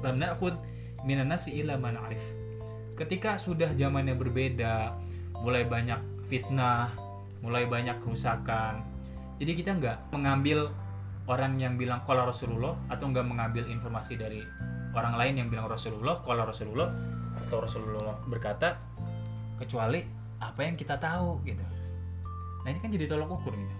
lam 0.05 0.17
na'khudh 0.21 0.57
minan 1.09 1.33
nasi 1.33 1.57
illa 1.61 1.81
ma 1.81 1.89
na'rif 1.93 2.21
ketika 3.01 3.41
sudah 3.41 3.73
zamannya 3.73 4.13
berbeda 4.13 4.93
mulai 5.41 5.65
banyak 5.65 6.01
fitnah 6.29 6.93
mulai 7.41 7.65
banyak 7.65 7.97
kerusakan 8.05 8.85
jadi 9.41 9.53
kita 9.57 9.71
nggak 9.81 9.97
mengambil 10.13 10.69
orang 11.25 11.57
yang 11.57 11.81
bilang 11.81 12.05
kalau 12.05 12.29
Rasulullah 12.29 12.77
atau 12.93 13.09
nggak 13.09 13.25
mengambil 13.25 13.65
informasi 13.73 14.21
dari 14.21 14.45
orang 14.93 15.17
lain 15.17 15.35
yang 15.41 15.49
bilang 15.49 15.65
Rasulullah 15.71 16.21
kalau 16.21 16.45
Rasulullah 16.45 16.93
atau 17.37 17.63
Rasulullah 17.63 18.19
berkata 18.27 18.81
kecuali 19.61 20.03
apa 20.41 20.61
yang 20.65 20.75
kita 20.75 20.97
tahu 20.97 21.43
gitu. 21.45 21.63
Nah 22.65 22.69
ini 22.73 22.79
kan 22.81 22.91
jadi 22.93 23.07
tolok 23.09 23.41
ukur 23.41 23.53
gitu. 23.53 23.77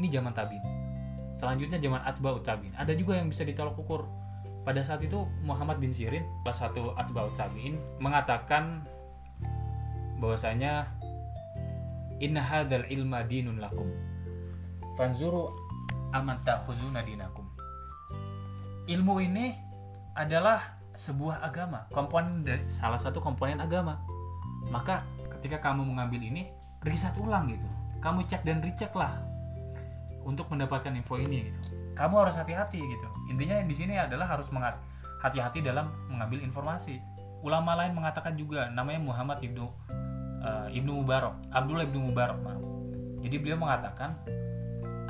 Ini 0.00 0.06
zaman 0.08 0.32
tabiin. 0.32 0.64
Selanjutnya 1.36 1.78
zaman 1.80 2.00
atba'ut 2.06 2.44
tabiin. 2.44 2.72
Ada 2.76 2.96
juga 2.96 3.18
yang 3.20 3.28
bisa 3.28 3.44
ditolak 3.44 3.76
ukur. 3.76 4.08
Pada 4.62 4.78
saat 4.86 5.02
itu 5.02 5.26
Muhammad 5.42 5.82
bin 5.82 5.90
Sirin 5.90 6.22
salah 6.46 6.70
satu 6.70 6.94
atba'ut 6.94 7.34
tabiin 7.34 7.76
mengatakan 7.98 8.86
bahwasanya 10.22 10.86
inna 12.22 12.38
hadzal 12.38 12.86
ilma 12.88 13.26
dinun 13.26 13.58
lakum. 13.58 13.90
Fanzuru 14.94 15.50
aman 16.14 16.38
ta'khuzuna 16.46 17.02
dinakum. 17.02 17.48
Ilmu 18.86 19.14
ini 19.18 19.56
adalah 20.14 20.81
sebuah 20.92 21.40
agama 21.40 21.88
komponen 21.92 22.44
dari 22.44 22.64
salah 22.68 23.00
satu 23.00 23.20
komponen 23.20 23.60
agama. 23.60 24.00
Maka 24.68 25.04
ketika 25.38 25.60
kamu 25.60 25.88
mengambil 25.88 26.20
ini 26.22 26.48
riset 26.84 27.16
ulang 27.20 27.48
gitu. 27.50 27.66
Kamu 28.02 28.26
cek 28.26 28.42
dan 28.42 28.58
recheck 28.60 28.92
lah 28.98 29.22
untuk 30.22 30.50
mendapatkan 30.50 30.90
info 30.94 31.18
ini 31.18 31.50
gitu. 31.50 31.60
Kamu 31.94 32.14
harus 32.26 32.38
hati-hati 32.38 32.78
gitu. 32.78 33.08
Intinya 33.30 33.62
di 33.62 33.74
sini 33.74 33.98
adalah 33.98 34.26
harus 34.26 34.50
hati-hati 35.22 35.62
dalam 35.62 35.90
mengambil 36.10 36.42
informasi. 36.42 36.98
Ulama 37.42 37.74
lain 37.74 37.94
mengatakan 37.94 38.38
juga 38.38 38.70
namanya 38.70 39.02
Muhammad 39.02 39.42
ibnu 39.42 39.66
uh, 40.46 40.68
ibnu 40.70 41.02
Mubarak 41.02 41.34
Abdullah 41.50 41.86
ibnu 41.86 42.10
Mubarak 42.10 42.38
maaf. 42.42 42.62
Jadi 43.22 43.38
beliau 43.38 43.58
mengatakan 43.58 44.18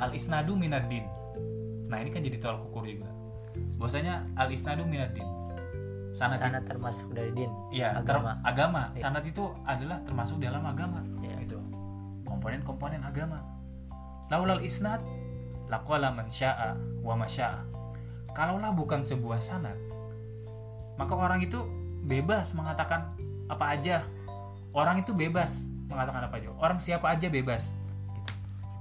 al 0.01 0.13
isnadu 0.13 0.57
minaddin 0.57 1.05
nah 1.89 2.01
ini 2.01 2.09
kan 2.09 2.25
jadi 2.25 2.41
tolak 2.41 2.65
ukur 2.73 2.89
juga. 2.89 3.09
Bahwasanya 3.77 4.25
al 4.33 4.49
isnadu 4.49 4.85
minaddin 4.85 5.25
sanad 6.13 6.37
sana 6.37 6.61
termasuk 6.61 7.09
dari 7.11 7.33
din 7.33 7.49
Iya, 7.73 7.97
Agama. 7.97 8.37
ter- 8.37 8.45
agama. 8.45 8.81
Iya. 8.93 9.01
Sanad 9.09 9.25
itu 9.25 9.43
adalah 9.65 9.97
termasuk 10.05 10.37
dalam 10.37 10.61
agama. 10.63 11.01
Iya. 11.25 11.41
Itu. 11.41 11.57
Komponen-komponen 12.23 13.01
agama. 13.01 13.41
Laulal 14.29 14.61
isnad 14.61 15.01
laqala 15.67 16.13
man 16.13 16.29
syaa 16.29 16.77
wa 17.01 17.17
ma 17.17 17.25
syaa. 17.25 17.65
Kalaulah 18.33 18.73
bukan 18.73 19.05
sebuah 19.05 19.41
sanad, 19.41 19.77
maka 20.97 21.13
orang 21.13 21.37
itu 21.41 21.61
bebas 22.01 22.53
mengatakan 22.57 23.13
apa 23.45 23.77
aja. 23.77 24.01
Orang 24.73 24.97
itu 24.97 25.13
bebas 25.13 25.69
mengatakan 25.85 26.25
apa 26.25 26.41
aja. 26.41 26.49
Orang 26.57 26.81
siapa 26.81 27.13
aja 27.13 27.29
bebas. 27.29 27.73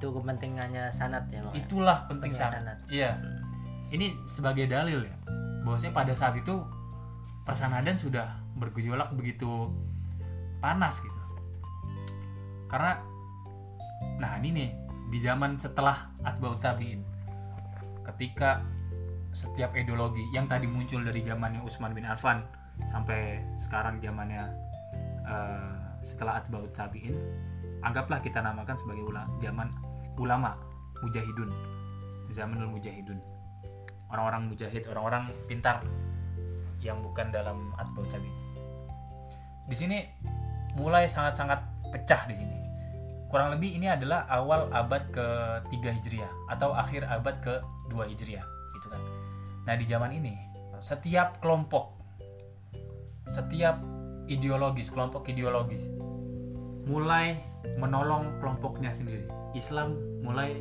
itu 0.02 0.10
kepentingannya 0.10 0.90
sanat 0.90 1.30
ya 1.30 1.38
bang 1.46 1.62
Itulah 1.62 2.10
penting 2.10 2.34
sanad. 2.34 2.74
Iya. 2.90 3.22
Hmm. 3.22 3.38
Ini 3.94 4.18
sebagai 4.26 4.66
dalil 4.66 5.06
ya. 5.06 5.14
Bahwasanya 5.62 5.94
pada 5.94 6.10
saat 6.10 6.34
itu 6.34 6.58
persanadan 7.42 7.98
sudah 7.98 8.38
bergejolak 8.58 9.10
begitu 9.14 9.70
panas 10.62 11.02
gitu. 11.02 11.22
Karena 12.70 13.02
nah 14.18 14.38
ini 14.38 14.50
nih 14.54 14.70
di 15.12 15.18
zaman 15.20 15.60
setelah 15.60 16.08
atba'ut 16.24 16.62
tabi'in 16.62 17.04
ketika 18.02 18.64
setiap 19.32 19.72
ideologi 19.76 20.22
yang 20.32 20.48
tadi 20.48 20.68
muncul 20.68 21.00
dari 21.04 21.24
zamannya 21.24 21.60
Utsman 21.64 21.92
bin 21.92 22.04
Affan 22.08 22.44
sampai 22.88 23.40
sekarang 23.60 24.00
zamannya 24.00 24.48
eh, 25.28 25.74
setelah 26.00 26.40
atba'ut 26.40 26.72
tabi'in 26.72 27.14
anggaplah 27.82 28.22
kita 28.22 28.40
namakan 28.40 28.78
sebagai 28.78 29.04
ula, 29.06 29.26
zaman 29.42 29.68
ulama 30.18 30.54
mujahidun 31.02 31.50
zamanul 32.30 32.72
mujahidun 32.72 33.18
orang-orang 34.12 34.52
mujahid 34.52 34.84
orang-orang 34.88 35.28
pintar 35.48 35.82
yang 36.82 37.00
bukan 37.00 37.30
dalam 37.30 37.70
atba'ut 37.78 38.10
tabi'in 38.10 38.36
di 39.70 39.76
sini 39.78 39.98
mulai 40.76 41.06
sangat-sangat 41.06 41.62
pecah 41.94 42.26
di 42.26 42.34
sini 42.36 42.56
kurang 43.32 43.48
lebih 43.56 43.72
ini 43.72 43.88
adalah 43.88 44.28
awal 44.28 44.68
abad 44.76 45.08
ke-3 45.08 45.80
Hijriah 45.80 46.32
atau 46.52 46.76
akhir 46.76 47.08
abad 47.08 47.40
ke-2 47.40 48.12
Hijriah 48.12 48.44
gitu 48.76 48.92
kan. 48.92 49.00
Nah, 49.64 49.72
di 49.72 49.88
zaman 49.88 50.12
ini 50.12 50.36
setiap 50.84 51.40
kelompok 51.40 51.96
setiap 53.32 53.80
ideologis, 54.28 54.92
kelompok 54.92 55.32
ideologis 55.32 55.88
mulai 56.84 57.40
menolong 57.80 58.36
kelompoknya 58.44 58.92
sendiri. 58.92 59.24
Islam 59.56 59.96
mulai 60.20 60.60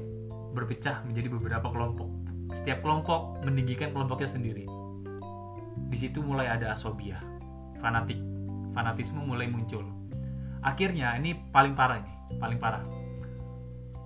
berpecah 0.56 1.04
menjadi 1.04 1.28
beberapa 1.28 1.68
kelompok. 1.68 2.08
Setiap 2.56 2.80
kelompok 2.86 3.44
meninggikan 3.44 3.92
kelompoknya 3.92 4.30
sendiri. 4.32 4.64
Di 5.92 5.98
situ 6.00 6.24
mulai 6.24 6.48
ada 6.48 6.72
asobia, 6.72 7.20
fanatik, 7.84 8.16
fanatisme 8.72 9.20
mulai 9.28 9.52
muncul. 9.52 9.84
Akhirnya 10.64 11.20
ini 11.20 11.36
paling 11.52 11.76
parah 11.76 12.00
ini, 12.00 12.14
paling 12.40 12.56
parah. 12.56 12.80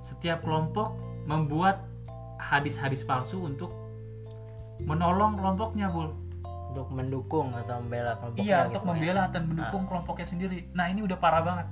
Setiap 0.02 0.42
kelompok 0.42 0.98
membuat 1.30 1.86
hadis-hadis 2.42 3.06
palsu 3.06 3.46
untuk 3.46 3.70
menolong 4.82 5.38
kelompoknya, 5.38 5.94
Bul. 5.94 6.10
untuk 6.76 6.92
mendukung 6.92 7.56
atau 7.56 7.80
membela 7.80 8.20
kelompoknya 8.20 8.44
Iya, 8.44 8.58
gitu, 8.60 8.68
untuk 8.68 8.84
ya. 8.84 8.88
membela 8.92 9.24
dan 9.32 9.44
mendukung 9.48 9.84
kelompoknya 9.88 10.28
sendiri. 10.28 10.58
Nah, 10.76 10.92
ini 10.92 11.08
udah 11.08 11.16
parah 11.16 11.40
banget. 11.40 11.68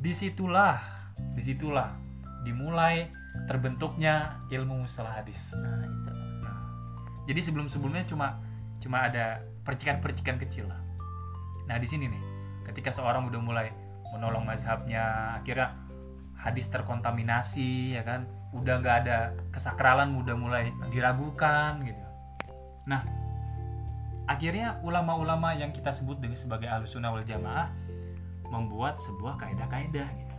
Di 0.00 0.16
situlah, 0.16 0.80
di 1.36 1.42
situlah 1.44 1.92
dimulai 2.40 3.12
terbentuknya 3.44 4.40
ilmu 4.48 4.88
mustalah 4.88 5.12
hadis. 5.20 5.52
nah 5.52 5.84
itu 5.84 6.10
Nah, 6.40 6.56
jadi 7.28 7.40
sebelum-sebelumnya 7.44 8.08
cuma 8.08 8.40
cuma 8.80 9.06
ada 9.06 9.44
percikan-percikan 9.62 10.40
kecil 10.40 10.66
lah. 10.66 10.80
Nah, 11.68 11.78
di 11.78 11.86
sini 11.86 12.10
nih, 12.10 12.22
ketika 12.66 12.90
seorang 12.90 13.28
udah 13.30 13.40
mulai 13.40 13.68
menolong 14.10 14.42
mazhabnya 14.42 15.36
akhirnya 15.38 15.78
hadis 16.34 16.66
terkontaminasi 16.68 17.94
ya 17.94 18.02
kan? 18.02 18.26
Udah 18.50 18.82
nggak 18.82 18.96
ada 19.06 19.18
kesakralan 19.54 20.10
udah 20.18 20.34
mulai 20.34 20.74
diragukan 20.90 21.78
gitu. 21.86 22.04
Nah 22.90 23.02
akhirnya 24.26 24.78
ulama-ulama 24.82 25.54
yang 25.54 25.70
kita 25.70 25.90
sebut 25.94 26.18
dengan 26.18 26.38
sebagai 26.38 26.66
alusunah 26.66 27.10
wal 27.14 27.22
jamaah 27.22 27.70
membuat 28.50 28.98
sebuah 28.98 29.38
kaidah-kaidah 29.38 30.08
gitu. 30.10 30.36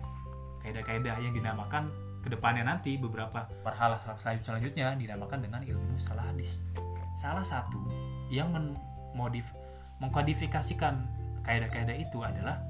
Kaidah-kaidah 0.68 1.16
yang 1.24 1.32
dinamakan 1.32 1.88
ke 2.22 2.28
depannya 2.30 2.68
nanti 2.68 3.00
beberapa 3.00 3.48
marhalah 3.64 3.98
selanjutnya 4.20 4.94
dinamakan 5.00 5.40
dengan 5.42 5.64
ilmu 5.64 5.96
salah 5.96 6.28
hadis. 6.28 6.62
Salah 7.16 7.44
satu 7.44 7.80
yang 8.32 8.56
memodif 8.56 9.52
mengkodifikasikan 10.00 11.06
kaidah-kaidah 11.44 11.94
itu 12.00 12.24
adalah 12.24 12.64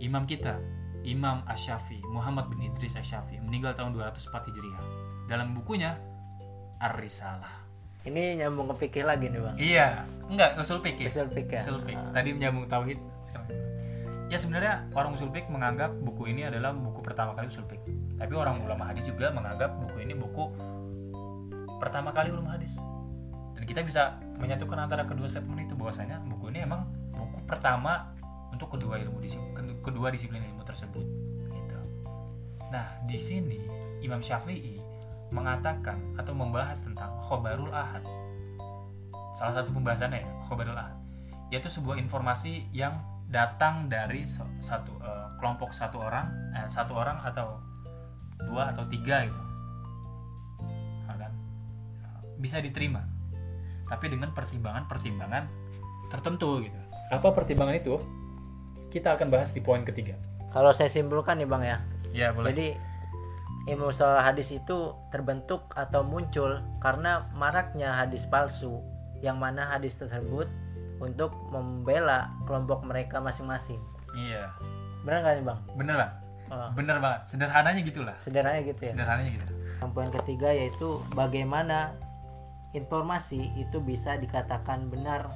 imam 0.00 0.24
kita 0.24 0.56
Imam 1.04 1.40
Asyafi 1.48 2.00
Muhammad 2.12 2.48
bin 2.52 2.60
Idris 2.64 2.96
Asyafi 2.96 3.40
meninggal 3.40 3.72
tahun 3.72 3.96
204 3.96 4.48
Hijriah. 4.52 4.84
Dalam 5.28 5.56
bukunya 5.56 5.96
Ar-Risalah. 6.80 7.68
Ini 8.04 8.40
nyambung 8.40 8.72
ke 8.72 8.88
fikih 8.88 9.04
lagi 9.04 9.28
nih 9.28 9.40
bang. 9.40 9.56
Iya. 9.60 9.88
Enggak 10.28 10.56
usul 10.60 10.80
fikih. 10.80 11.08
Usul 11.08 11.28
fikih. 11.28 11.60
Usul 11.60 11.80
fikih. 11.84 12.00
Ah. 12.00 12.12
tadi 12.16 12.36
menyambung 12.36 12.68
tauhid 12.68 13.00
sekarang 13.24 13.48
ya 14.30 14.38
sebenarnya 14.38 14.86
orang 14.94 15.10
usul 15.12 15.28
fikih 15.34 15.50
menganggap 15.50 15.90
buku 16.06 16.30
ini 16.30 16.46
adalah 16.46 16.70
buku 16.70 17.02
pertama 17.02 17.36
kali 17.36 17.48
usul 17.48 17.66
fikih. 17.68 17.96
Tapi 18.16 18.32
orang 18.36 18.60
ulama 18.64 18.88
hadis 18.88 19.04
juga 19.08 19.32
menganggap 19.32 19.72
buku 19.80 20.04
ini 20.04 20.14
buku 20.16 20.44
pertama 21.80 22.12
kali 22.12 22.28
ulama 22.28 22.56
hadis 22.56 22.76
kita 23.70 23.86
bisa 23.86 24.18
menyatukan 24.42 24.82
antara 24.82 25.06
kedua 25.06 25.30
statement 25.30 25.70
itu 25.70 25.78
bahwasanya 25.78 26.18
buku 26.26 26.50
ini 26.50 26.66
emang 26.66 26.90
buku 27.14 27.38
pertama 27.46 28.10
untuk 28.50 28.74
kedua 28.74 28.98
ilmu 28.98 29.22
disiplin 29.22 29.78
kedua 29.78 30.10
disiplin 30.10 30.42
ilmu 30.42 30.66
tersebut 30.66 31.06
gitu. 31.54 31.78
nah 32.74 32.98
di 33.06 33.14
sini 33.14 33.62
Imam 34.02 34.18
Syafi'i 34.18 34.82
mengatakan 35.30 36.18
atau 36.18 36.34
membahas 36.34 36.82
tentang 36.82 37.14
khobarul 37.22 37.70
ahad 37.70 38.02
salah 39.38 39.62
satu 39.62 39.70
pembahasannya 39.70 40.26
ya 40.26 40.30
khobarul 40.50 40.74
ahad 40.74 40.98
yaitu 41.54 41.70
sebuah 41.70 41.94
informasi 42.02 42.66
yang 42.74 42.98
datang 43.30 43.86
dari 43.86 44.26
satu 44.58 44.98
eh, 44.98 45.26
kelompok 45.38 45.70
satu 45.70 46.02
orang 46.02 46.26
eh, 46.58 46.66
satu 46.66 46.98
orang 46.98 47.22
atau 47.22 47.62
dua 48.50 48.74
atau 48.74 48.82
tiga 48.90 49.30
gitu 49.30 49.42
Nah, 51.10 51.18
kan? 51.18 51.32
bisa 52.38 52.62
diterima 52.62 53.09
tapi 53.90 54.06
dengan 54.08 54.30
pertimbangan-pertimbangan 54.30 55.50
tertentu 56.08 56.62
gitu. 56.62 56.78
Apa 57.10 57.34
pertimbangan 57.34 57.74
itu? 57.74 57.98
Kita 58.90 59.18
akan 59.18 59.28
bahas 59.30 59.50
di 59.50 59.58
poin 59.62 59.82
ketiga. 59.82 60.14
Kalau 60.54 60.70
saya 60.70 60.90
simpulkan 60.90 61.38
nih 61.42 61.46
bang 61.50 61.62
ya. 61.62 61.78
Ya 62.10 62.28
boleh. 62.30 62.50
Jadi 62.54 62.68
ilmu 63.70 63.90
mustalah 63.90 64.22
hadis 64.22 64.50
itu 64.54 64.94
terbentuk 65.10 65.68
atau 65.74 66.02
muncul 66.02 66.62
karena 66.82 67.28
maraknya 67.34 67.94
hadis 67.94 68.26
palsu 68.26 68.82
yang 69.20 69.36
mana 69.38 69.68
hadis 69.68 69.98
tersebut 70.00 70.48
untuk 70.98 71.34
membela 71.50 72.30
kelompok 72.46 72.82
mereka 72.82 73.18
masing-masing. 73.18 73.78
Iya. 74.16 74.50
Benar 75.06 75.22
nggak 75.22 75.34
nih 75.38 75.44
bang? 75.46 75.60
Bener 75.78 75.96
lah 75.98 76.10
Oh, 76.50 76.66
bener 76.74 76.98
banget. 76.98 77.30
Sederhananya 77.30 77.80
gitulah. 77.86 78.16
Sederhananya 78.18 78.62
gitu 78.66 78.82
ya? 78.82 78.92
Sederhananya 78.98 79.30
gitu. 79.38 79.52
Yang 79.54 79.90
poin 79.94 80.10
ketiga 80.10 80.48
yaitu 80.50 80.88
bagaimana 81.14 81.94
informasi 82.76 83.50
itu 83.58 83.82
bisa 83.82 84.14
dikatakan 84.16 84.90
benar 84.90 85.30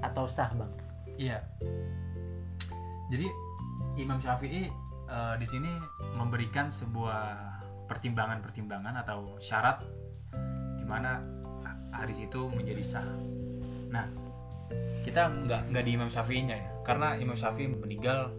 atau 0.00 0.28
sah 0.28 0.52
bang 0.52 0.84
Iya. 1.14 1.38
Jadi 3.10 3.26
Imam 4.00 4.18
Syafi'i 4.18 4.66
eh, 5.06 5.34
di 5.38 5.46
sini 5.46 5.70
memberikan 6.18 6.70
sebuah 6.70 7.54
pertimbangan-pertimbangan 7.86 8.94
atau 9.04 9.38
syarat 9.38 9.84
di 10.80 10.84
mana 10.88 11.22
hadis 11.94 12.26
itu 12.26 12.50
menjadi 12.50 12.82
sah. 12.82 13.06
Nah, 13.94 14.10
kita 15.06 15.30
nggak 15.30 15.70
nggak 15.70 15.84
di 15.86 15.90
Imam 15.94 16.10
Syafi'inya 16.10 16.56
ya, 16.58 16.70
karena 16.82 17.14
Imam 17.14 17.38
Syafi'i 17.38 17.70
meninggal 17.70 18.34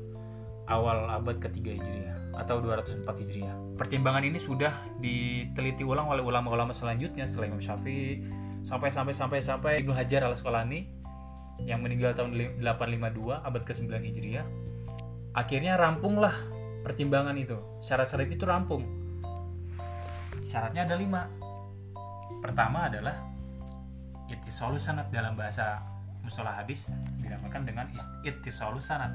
awal 0.68 1.08
abad 1.08 1.38
ketiga 1.40 1.78
Hijriah 1.78 2.25
atau 2.36 2.60
204 2.60 3.06
Hijriah. 3.08 3.56
Pertimbangan 3.80 4.24
ini 4.28 4.40
sudah 4.40 4.72
diteliti 5.00 5.84
ulang 5.88 6.12
oleh 6.12 6.22
ulama-ulama 6.22 6.76
selanjutnya 6.76 7.24
setelah 7.24 7.52
Imam 7.56 7.64
Syafi'i 7.64 8.22
sampai 8.66 8.90
sampai 8.92 9.14
sampai 9.14 9.40
sampai 9.40 9.72
Ibnu 9.86 9.94
Hajar 9.96 10.26
al 10.28 10.36
Asqalani 10.36 10.90
yang 11.64 11.80
meninggal 11.80 12.12
tahun 12.12 12.36
li- 12.36 12.54
852 12.60 13.40
abad 13.40 13.62
ke-9 13.64 13.88
Hijriah. 13.88 14.46
Akhirnya 15.36 15.80
rampunglah 15.80 16.36
pertimbangan 16.84 17.36
itu. 17.40 17.56
Syarat-syarat 17.80 18.28
itu 18.28 18.44
rampung. 18.44 18.84
Syaratnya 20.44 20.86
ada 20.86 20.96
lima. 21.00 21.32
Pertama 22.44 22.92
adalah 22.92 23.16
ittisalus 24.30 24.86
sanad 24.86 25.10
dalam 25.10 25.34
bahasa 25.34 25.82
mustalah 26.22 26.58
hadis 26.58 26.90
dinamakan 27.22 27.64
dengan 27.66 27.86
is- 27.94 28.12
ittisalus 28.26 28.90
sanad. 28.90 29.14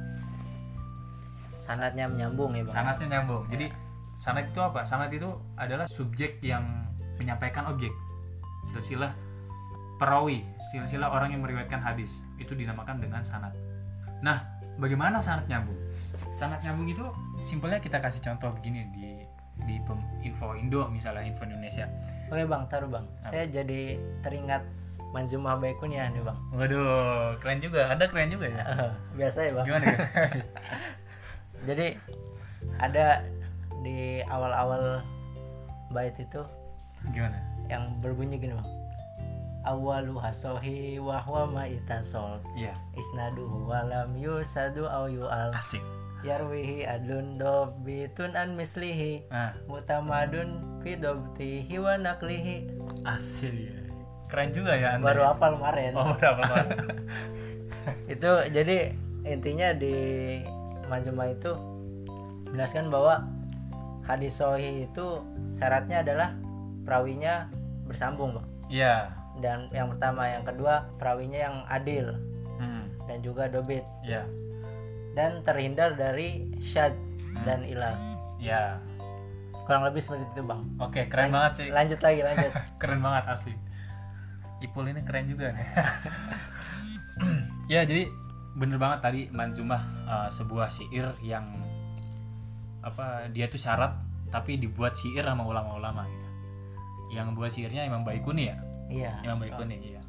Sanatnya 1.60 2.08
menyambung 2.08 2.56
ya 2.56 2.64
bang 2.64 2.72
Sanatnya 2.72 3.06
nyambung. 3.20 3.44
Jadi 3.52 3.66
sanad 4.16 4.48
itu 4.48 4.60
apa? 4.60 4.80
Sanad 4.82 5.12
itu 5.12 5.28
adalah 5.54 5.84
subjek 5.84 6.40
yang 6.40 6.64
menyampaikan 7.20 7.68
objek. 7.68 7.92
Silsilah 8.64 9.12
perawi, 9.96 10.44
silsilah 10.72 11.12
orang 11.12 11.36
yang 11.36 11.44
meriwayatkan 11.44 11.80
hadis. 11.80 12.24
Itu 12.40 12.56
dinamakan 12.56 13.00
dengan 13.00 13.20
sanad. 13.20 13.52
Nah, 14.24 14.40
bagaimana 14.76 15.20
sanad 15.20 15.44
nyambung? 15.46 15.76
Sanad 16.32 16.64
nyambung 16.64 16.88
itu 16.88 17.04
simpelnya 17.38 17.80
kita 17.80 18.00
kasih 18.00 18.24
contoh 18.24 18.56
begini 18.56 18.88
di 18.96 19.08
di 19.60 19.76
info 20.24 20.56
Indo 20.56 20.88
misalnya 20.88 21.20
info 21.20 21.44
Indonesia. 21.44 21.84
oke 22.32 22.48
bang 22.48 22.62
taruh 22.72 22.88
bang 22.88 23.04
saya 23.20 23.44
jadi 23.44 24.00
teringat 24.24 24.64
Manzumah 25.12 25.58
Baikunya 25.60 26.08
nih 26.08 26.22
bang 26.24 26.38
Waduh, 26.54 27.36
keren 27.42 27.60
juga. 27.60 27.90
Anda 27.92 28.08
keren 28.08 28.30
juga 28.32 28.46
ya. 28.48 28.62
biasa 29.20 29.38
ya 29.42 29.52
bang 29.58 29.64
Gimana 29.68 29.84
ya? 29.84 29.98
jadi 31.62 31.96
ada 32.78 33.24
di 33.80 34.20
awal-awal 34.24 35.00
bait 35.90 36.14
itu 36.16 36.42
Gimana? 37.10 37.36
yang 37.66 37.96
berbunyi 37.98 38.36
gini 38.36 38.52
bang 38.52 38.68
awalu 39.62 40.16
hasohi 40.16 40.96
wahwa 40.96 41.44
ma 41.46 41.64
itasol 41.64 42.40
Iya, 42.54 42.72
isnaduhu 42.94 43.68
walam 43.68 44.16
yusadu 44.16 44.84
au 44.84 45.04
yu'al 45.04 45.52
asik. 45.52 45.84
yarwihi 46.20 46.84
adlun 46.84 47.36
dobitun 47.36 48.32
an 48.34 48.56
mislihi 48.56 49.24
Nah, 49.28 49.52
mutamadun 49.64 50.60
fi 50.80 50.96
dobtihi 50.96 51.76
wa 51.76 51.96
naklihi 51.96 52.68
asik. 53.04 53.52
Keren 54.28 54.52
juga 54.52 54.76
ya 54.76 54.94
Anda. 54.96 55.04
baru 55.10 55.22
ya? 55.24 55.28
hafal 55.32 55.50
kemarin 55.58 55.92
Oh, 55.92 56.12
berapa 56.14 56.40
Pak? 56.50 56.64
itu 58.06 58.30
jadi 58.52 58.76
intinya 59.24 59.68
di 59.72 59.96
Manjuma 60.90 61.31
itu 61.31 61.55
menjelaskan 62.46 62.90
bahwa 62.90 63.22
hadis 64.03 64.35
sohi 64.35 64.85
itu 64.85 65.22
syaratnya 65.48 66.03
adalah 66.03 66.35
perawinya 66.83 67.46
bersambung 67.87 68.35
Bang. 68.35 68.46
Iya. 68.66 69.14
dan 69.38 69.70
yang 69.70 69.88
pertama 69.88 70.26
yang 70.26 70.42
kedua 70.42 70.90
perawinya 70.98 71.38
yang 71.40 71.57
adil 71.66 72.12
Hmm. 72.59 72.90
dan 73.07 73.20
juga 73.20 73.46
dobit 73.46 73.83
Iya. 74.03 74.24
dan 75.12 75.40
terhindar 75.40 75.94
dari 75.94 76.50
syad 76.61 76.92
dan 77.46 77.62
ilah 77.62 77.94
Ya. 78.37 78.76
kurang 79.64 79.83
lebih 79.83 79.98
seperti 79.98 80.22
itu 80.29 80.42
bang 80.42 80.61
Oke, 80.76 81.07
keren 81.07 81.31
banget 81.31 81.53
sih. 81.57 81.66
lanjut 81.70 81.98
lagi 81.98 82.20
lanjut 82.20 82.50
Keren 82.83 82.98
banget 82.98 83.24
asli. 83.29 83.55
Ipul 84.61 84.85
ini 84.85 85.00
keren 85.00 85.24
juga 85.24 85.50
nih. 85.50 85.64
ya, 87.70 87.81
jadi 87.83 88.07
bener 88.60 88.76
banget 88.76 89.00
tadi 89.00 89.20
Manzumah 89.32 89.80
uh, 90.04 90.28
sebuah 90.28 90.68
syair 90.68 91.16
yang 91.24 91.48
apa 92.84 93.28
dia 93.32 93.48
tuh 93.48 93.56
syarat 93.60 93.96
tapi 94.28 94.60
dibuat 94.60 94.92
syair 94.94 95.24
sama 95.24 95.48
ulama-ulama 95.48 96.04
gitu. 96.12 96.28
Yang 97.16 97.26
buat 97.34 97.50
syairnya 97.50 97.88
Imam 97.88 98.04
Baikuni 98.04 98.52
ya? 98.52 98.56
iya 98.90 99.12
Imam 99.22 99.38
Baikuni, 99.40 99.96
iya. 99.96 100.02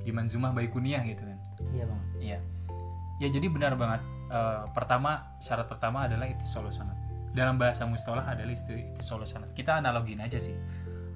Di 0.00 0.10
Manzumah 0.14 0.54
Baikuniyah 0.56 1.02
gitu 1.04 1.22
kan. 1.26 1.38
iya 1.74 1.84
bang 1.84 2.02
Iya. 2.16 2.38
Ya 3.20 3.28
jadi 3.32 3.46
benar 3.52 3.76
banget. 3.76 4.02
Eh, 4.26 4.62
pertama 4.74 5.36
syarat 5.38 5.70
pertama 5.70 6.04
adalah 6.08 6.26
ittisalus 6.26 6.82
sanad. 6.82 6.96
Dalam 7.36 7.60
bahasa 7.60 7.84
mustalah 7.84 8.24
adalah 8.26 8.52
ittisalus 8.52 9.36
sanad. 9.36 9.50
Kita 9.52 9.78
analogin 9.78 10.18
aja 10.24 10.40
sih. 10.40 10.56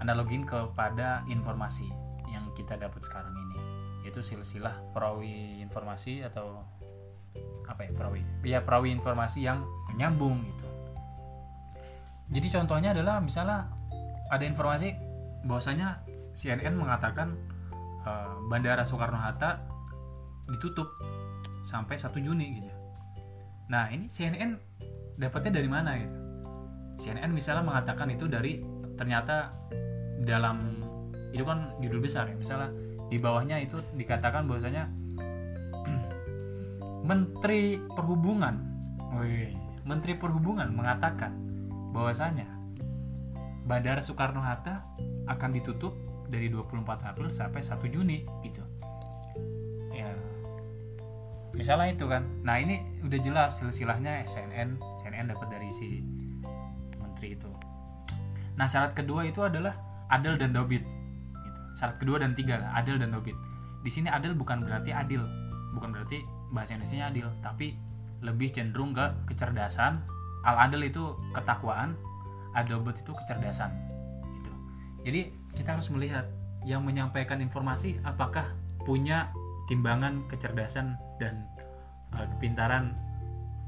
Analogin 0.01 0.47
kepada 0.49 1.25
informasi 1.29 1.89
yang 2.33 2.47
kita 2.57 2.79
dapat 2.79 3.03
sekarang 3.05 3.35
ini. 3.37 3.60
Yaitu 4.03 4.21
silsilah 4.25 4.75
perawi 4.97 5.61
informasi 5.61 6.25
atau 6.25 6.65
apa 7.69 7.87
ya 7.87 7.93
perawi? 7.93 8.21
Ya 8.43 8.61
perawi 8.65 8.95
informasi 8.95 9.45
yang 9.45 9.63
nyambung 9.97 10.41
gitu. 10.45 10.67
Jadi 12.31 12.49
contohnya 12.51 12.91
adalah 12.95 13.19
misalnya 13.19 13.67
ada 14.31 14.45
informasi 14.47 14.95
bahwasanya 15.45 16.03
CNN 16.35 16.79
mengatakan 16.79 17.35
eh, 18.07 18.35
Bandara 18.47 18.87
Soekarno 18.87 19.19
Hatta 19.19 19.61
ditutup 20.51 20.91
sampai 21.63 21.95
1 21.95 22.11
Juni 22.25 22.47
gitu. 22.61 22.73
nah 23.71 23.87
ini 23.87 24.11
CNN 24.11 24.59
dapatnya 25.15 25.63
dari 25.63 25.69
mana 25.71 25.95
gitu 25.95 26.17
CNN 26.99 27.31
misalnya 27.31 27.63
mengatakan 27.63 28.11
itu 28.11 28.27
dari 28.27 28.59
ternyata 28.99 29.55
dalam 30.27 30.83
itu 31.31 31.47
kan 31.47 31.71
judul 31.79 32.03
besar 32.03 32.27
ya 32.27 32.35
misalnya 32.35 32.75
di 33.11 33.19
bawahnya 33.19 33.59
itu 33.59 33.83
dikatakan 33.99 34.47
bahwasanya 34.47 34.87
Menteri 37.11 37.83
Perhubungan. 37.91 38.55
Wih, 39.19 39.51
Menteri 39.83 40.15
Perhubungan 40.15 40.71
mengatakan 40.71 41.35
bahwasanya 41.91 42.47
Bandara 43.67 44.01
Soekarno 44.01 44.39
Hatta 44.39 44.87
akan 45.27 45.51
ditutup 45.51 45.95
dari 46.31 46.47
24 46.47 46.87
April 47.11 47.29
sampai 47.35 47.61
1 47.63 47.83
Juni 47.91 48.23
gitu. 48.47 48.63
Ya. 49.91 50.15
Misalnya 51.55 51.91
itu 51.91 52.07
kan. 52.07 52.23
Nah 52.47 52.63
ini 52.63 53.03
udah 53.03 53.19
jelas 53.19 53.59
silsilahnya 53.59 54.23
CNN 54.27 54.79
CNN 54.95 55.35
dapat 55.35 55.51
dari 55.51 55.71
si 55.75 56.07
menteri 57.03 57.35
itu. 57.35 57.51
Nah 58.55 58.71
syarat 58.71 58.95
kedua 58.95 59.27
itu 59.27 59.43
adalah 59.43 59.75
adil 60.11 60.39
dan 60.39 60.55
dobit. 60.55 60.87
Syarat 61.79 61.97
kedua 62.03 62.21
dan 62.21 62.35
tiga 62.35 62.59
lah 62.61 62.71
adil 62.79 62.99
dan 62.99 63.15
dobit 63.15 63.37
di 63.81 63.91
sini 63.91 64.13
adil 64.13 64.37
bukan 64.37 64.61
berarti 64.65 64.93
adil 64.93 65.25
bukan 65.73 65.95
berarti 65.95 66.23
bahasa 66.51 66.75
Indonesia 66.77 67.09
adil 67.09 67.29
tapi 67.41 67.79
lebih 68.21 68.53
cenderung 68.53 68.93
ke 68.93 69.07
kecerdasan. 69.33 70.01
Al 70.45 70.57
adil 70.69 70.89
itu 70.89 71.17
ketakwaan 71.37 71.97
adobet 72.57 73.01
itu 73.05 73.13
kecerdasan 73.13 73.71
gitu. 74.41 74.53
Jadi 75.05 75.21
kita 75.53 75.77
harus 75.77 75.93
melihat 75.93 76.25
yang 76.65 76.85
menyampaikan 76.85 77.41
informasi 77.45 78.01
apakah 78.05 78.45
punya 78.85 79.29
timbangan 79.69 80.25
kecerdasan 80.33 80.97
dan 81.21 81.45
uh, 82.17 82.25
kepintaran 82.37 82.97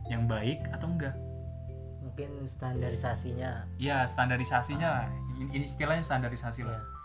yang 0.09 0.25
baik 0.25 0.65
atau 0.73 0.89
enggak. 0.89 1.17
Mungkin 2.01 2.45
standarisasinya. 2.45 3.69
Ya 3.77 4.05
standarisasinya. 4.09 5.09
Ini 5.53 5.65
istilahnya 5.65 6.05
standarisasi 6.05 6.65
lah. 6.65 6.81
Ya. 6.81 7.02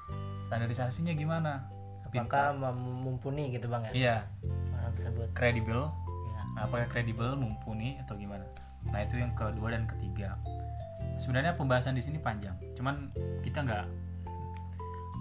Standarisasinya 0.47 1.11
gimana? 1.13 1.67
Apakah 2.07 2.55
mumpuni 2.73 3.51
gitu 3.51 3.67
bang 3.67 3.91
ya? 3.91 3.93
Iya. 3.93 4.17
Orang 4.79 4.91
tersebut. 4.95 5.27
Kredibel 5.35 5.91
ya. 5.91 6.41
apakah 6.63 6.87
kredibel 6.87 7.35
mumpuni 7.35 7.99
atau 7.99 8.15
gimana? 8.15 8.47
Nah 8.87 9.03
itu 9.03 9.19
yang 9.19 9.35
kedua 9.35 9.75
dan 9.75 9.83
ketiga. 9.83 10.39
Sebenarnya 11.19 11.51
pembahasan 11.53 11.99
di 11.99 12.01
sini 12.01 12.17
panjang. 12.17 12.55
Cuman 12.79 13.11
kita 13.43 13.67
nggak 13.67 13.85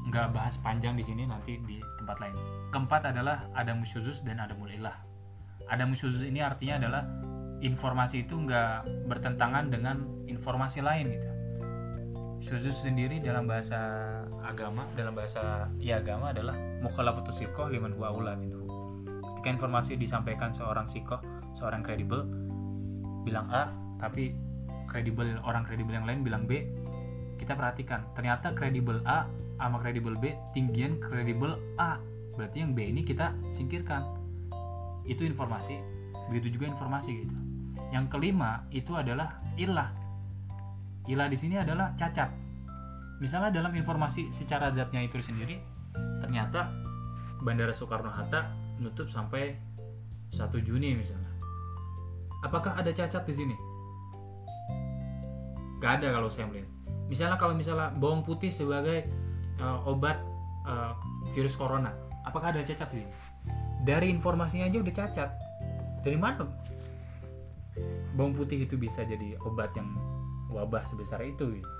nggak 0.06 0.26
bahas 0.30 0.54
panjang 0.62 0.94
di 0.94 1.02
sini 1.02 1.26
nanti 1.26 1.58
di 1.66 1.82
tempat 1.98 2.22
lain. 2.22 2.38
Keempat 2.70 3.10
adalah 3.10 3.42
ada 3.58 3.74
musyuzus 3.74 4.22
dan 4.22 4.38
ada 4.38 4.54
mulilah 4.54 4.94
ada 5.66 5.84
musyuzus 5.84 6.22
ini 6.22 6.42
artinya 6.42 6.78
adalah 6.78 7.02
informasi 7.62 8.26
itu 8.28 8.38
nggak 8.38 9.08
bertentangan 9.10 9.72
dengan 9.72 10.06
informasi 10.30 10.84
lain 10.84 11.10
gitu 11.10 11.28
syuzus 12.40 12.84
sendiri 12.84 13.18
dalam 13.18 13.48
bahasa 13.48 13.78
agama 14.44 14.84
dalam 14.94 15.16
bahasa 15.16 15.70
ya 15.80 15.98
agama 15.98 16.30
adalah 16.30 16.54
mukhalafatu 16.84 17.32
sikoh 17.32 17.72
liman 17.72 17.96
huwa 17.96 18.12
aula 18.12 18.32
minhu. 18.36 18.64
Ketika 19.36 19.48
informasi 19.62 19.98
disampaikan 19.98 20.52
seorang 20.52 20.86
sikoh 20.86 21.20
seorang 21.56 21.80
kredibel 21.80 22.28
bilang 23.24 23.48
A 23.50 23.72
tapi 23.98 24.36
kredibel 24.86 25.40
orang 25.42 25.64
kredibel 25.64 25.96
yang 25.96 26.06
lain 26.06 26.22
bilang 26.22 26.44
B 26.44 26.62
kita 27.40 27.56
perhatikan 27.56 28.04
ternyata 28.12 28.52
kredibel 28.52 29.00
A 29.08 29.28
sama 29.56 29.80
kredibel 29.80 30.16
B 30.16 30.36
tinggian 30.52 31.00
kredibel 31.00 31.56
A. 31.80 32.00
Berarti 32.36 32.60
yang 32.60 32.76
B 32.76 32.84
ini 32.92 33.00
kita 33.00 33.32
singkirkan. 33.48 34.04
Itu 35.08 35.24
informasi 35.24 35.80
begitu 36.28 36.58
juga 36.58 36.68
informasi 36.74 37.24
gitu. 37.24 37.36
Yang 37.94 38.06
kelima 38.12 38.66
itu 38.74 38.92
adalah 38.92 39.40
ilah 39.56 39.94
ilah 41.06 41.26
di 41.30 41.38
sini 41.38 41.58
adalah 41.58 41.92
cacat. 41.94 42.30
Misalnya 43.22 43.48
dalam 43.48 43.72
informasi 43.72 44.28
secara 44.28 44.68
zatnya 44.68 45.00
itu 45.00 45.16
sendiri 45.22 45.56
ternyata 46.20 46.68
Bandara 47.40 47.72
Soekarno 47.72 48.12
Hatta 48.12 48.52
nutup 48.76 49.08
sampai 49.08 49.56
1 50.34 50.52
Juni 50.66 50.92
misalnya. 50.92 51.30
Apakah 52.44 52.76
ada 52.76 52.92
cacat 52.92 53.24
di 53.24 53.34
sini? 53.34 53.56
Gak 55.80 56.02
ada 56.02 56.12
kalau 56.12 56.28
saya 56.28 56.48
melihat. 56.50 56.68
Misalnya 57.08 57.40
kalau 57.40 57.54
misalnya 57.56 57.94
bawang 57.96 58.20
putih 58.20 58.52
sebagai 58.52 59.08
uh, 59.62 59.80
obat 59.88 60.18
uh, 60.68 60.92
virus 61.32 61.56
corona 61.56 61.94
apakah 62.26 62.50
ada 62.52 62.60
cacat 62.60 62.90
di 62.90 63.06
sini? 63.06 63.12
Dari 63.86 64.10
informasinya 64.10 64.66
aja 64.66 64.82
udah 64.82 64.94
cacat. 64.94 65.30
Dari 66.02 66.18
mana 66.18 66.44
bawang 68.18 68.34
putih 68.34 68.66
itu 68.66 68.74
bisa 68.74 69.06
jadi 69.06 69.38
obat 69.46 69.70
yang 69.78 69.86
wabah 70.48 70.82
sebesar 70.86 71.22
itu 71.22 71.58
gitu. 71.58 71.70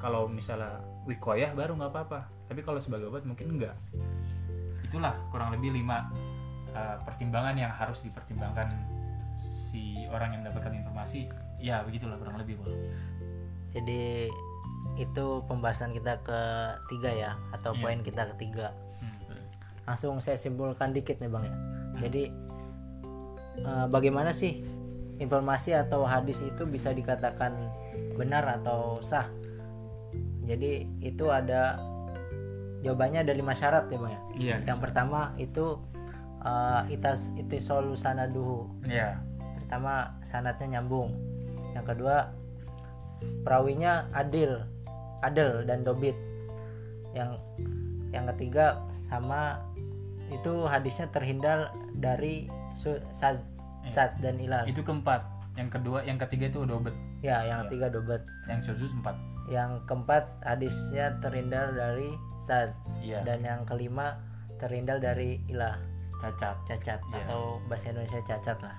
kalau 0.00 0.24
misalnya 0.26 0.80
wikoyah 1.04 1.52
baru 1.52 1.76
nggak 1.76 1.92
apa-apa 1.92 2.20
tapi 2.48 2.60
kalau 2.62 2.80
sebagai 2.80 3.08
obat 3.08 3.22
mungkin 3.22 3.58
enggak 3.58 3.76
itulah 4.82 5.14
kurang 5.30 5.54
lebih 5.54 5.70
lima 5.76 6.08
uh, 6.72 6.96
pertimbangan 7.04 7.54
yang 7.54 7.70
harus 7.70 8.02
dipertimbangkan 8.02 8.66
si 9.38 10.04
orang 10.10 10.34
yang 10.34 10.40
mendapatkan 10.42 10.72
informasi 10.74 11.30
ya 11.60 11.84
begitulah 11.84 12.16
kurang 12.18 12.40
lebih 12.40 12.58
Bol. 12.58 12.74
jadi 13.70 14.26
itu 14.98 15.26
pembahasan 15.46 15.94
kita 15.94 16.18
ketiga 16.24 17.10
ya 17.14 17.30
atau 17.54 17.72
Iya. 17.76 17.80
poin 17.80 18.00
kita 18.02 18.22
ketiga 18.34 18.74
Hmm. 18.98 19.38
langsung 19.86 20.18
saya 20.18 20.36
simpulkan 20.36 20.90
dikit 20.90 21.22
nih 21.22 21.30
bang 21.30 21.44
ya 21.46 21.54
jadi 22.00 22.22
eh, 23.60 23.86
bagaimana 23.88 24.32
sih 24.32 24.64
informasi 25.20 25.76
atau 25.76 26.08
hadis 26.08 26.40
itu 26.40 26.64
bisa 26.64 26.90
dikatakan 26.96 27.52
benar 28.16 28.42
atau 28.60 28.98
sah. 29.04 29.28
Jadi 30.48 30.88
itu 31.04 31.28
ada 31.28 31.78
jawabannya 32.80 33.22
ada 33.28 33.36
lima 33.36 33.52
syarat 33.52 33.92
ya 33.92 33.98
bang 34.00 34.12
ya? 34.12 34.20
Iya 34.40 34.56
yang 34.72 34.78
pertama 34.80 35.36
itu 35.36 35.78
eh, 36.42 36.80
itas 36.96 37.36
itisol 37.36 37.92
sanaduhu. 37.92 38.66
Iya. 38.88 39.20
Pertama 39.60 40.16
sanatnya 40.24 40.80
nyambung. 40.80 41.14
Yang 41.76 41.94
kedua 41.94 42.32
perawinya 43.44 44.08
adil 44.16 44.64
adil 45.20 45.68
dan 45.68 45.84
dobit. 45.84 46.16
Yang 47.12 47.38
yang 48.10 48.24
ketiga 48.34 48.82
sama 48.90 49.62
itu 50.30 50.66
hadisnya 50.66 51.10
terhindar 51.10 51.74
dari 51.98 52.46
su- 52.74 53.02
saz, 53.10 53.42
Iya. 53.90 54.06
sat 54.06 54.10
dan 54.22 54.38
ilal 54.38 54.64
itu 54.64 54.80
keempat. 54.80 55.26
Yang 55.58 55.68
kedua 55.76 55.98
yang 56.06 56.14
ketiga 56.16 56.46
itu 56.46 56.62
udah 56.62 56.78
obet 56.78 56.94
ya 57.20 57.42
yang 57.42 57.66
Iya. 57.66 57.66
ketiga 57.66 57.86
dobet 57.90 58.22
yang 58.46 58.62
susus 58.62 58.94
empat. 58.94 59.18
Yang 59.50 59.82
keempat 59.84 60.24
hadisnya 60.46 61.18
terhindar 61.18 61.74
dari 61.74 62.14
sat. 62.38 62.70
Iya. 63.02 63.26
Dan 63.26 63.42
yang 63.42 63.60
kelima 63.66 64.14
terhindar 64.56 65.02
dari 65.02 65.42
ilah 65.50 65.74
cacat. 66.22 66.54
Cacat. 66.64 67.02
Iya. 67.10 67.26
atau 67.26 67.58
bahasa 67.66 67.90
Indonesia 67.90 68.22
cacat 68.22 68.58
lah. 68.62 68.76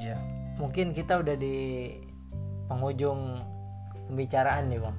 Iya. 0.00 0.16
Mungkin 0.56 0.90
kita 0.90 1.20
udah 1.20 1.36
di 1.36 1.90
penghujung 2.66 3.36
pembicaraan 4.08 4.72
nih 4.72 4.80
bang. 4.80 4.96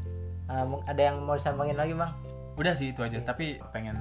Mu- 0.70 0.86
ada 0.86 1.02
yang 1.02 1.26
mau 1.26 1.34
disampaikan 1.34 1.74
lagi 1.76 1.98
bang? 1.98 2.12
Udah 2.56 2.78
sih 2.78 2.94
itu 2.94 3.02
aja. 3.02 3.18
Tapi 3.20 3.58
pengen 3.74 3.98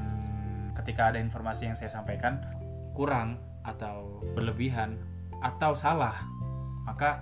ketika 0.77 1.09
ada 1.09 1.19
informasi 1.19 1.67
yang 1.67 1.77
saya 1.79 1.89
sampaikan 1.89 2.45
kurang 2.93 3.41
atau 3.65 4.21
berlebihan 4.37 5.01
atau 5.45 5.77
salah 5.77 6.17
maka 6.89 7.21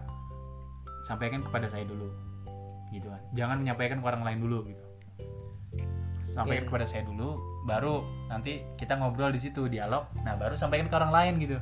sampaikan 1.03 1.43
kepada 1.43 1.67
saya 1.67 1.83
dulu 1.83 2.07
gitu 2.95 3.11
kan. 3.11 3.23
Jangan 3.35 3.57
menyampaikan 3.65 3.99
ke 3.99 4.07
orang 4.07 4.23
lain 4.23 4.39
dulu 4.39 4.69
gitu. 4.71 4.85
Sampaikan 6.23 6.65
Oke. 6.65 6.71
kepada 6.71 6.87
saya 6.87 7.03
dulu 7.03 7.35
baru 7.67 8.05
nanti 8.31 8.63
kita 8.79 8.95
ngobrol 8.95 9.35
di 9.35 9.41
situ 9.43 9.67
dialog. 9.67 10.07
Nah 10.23 10.39
baru 10.39 10.55
sampaikan 10.55 10.87
ke 10.87 10.95
orang 10.95 11.11
lain 11.11 11.35
gitu. 11.43 11.59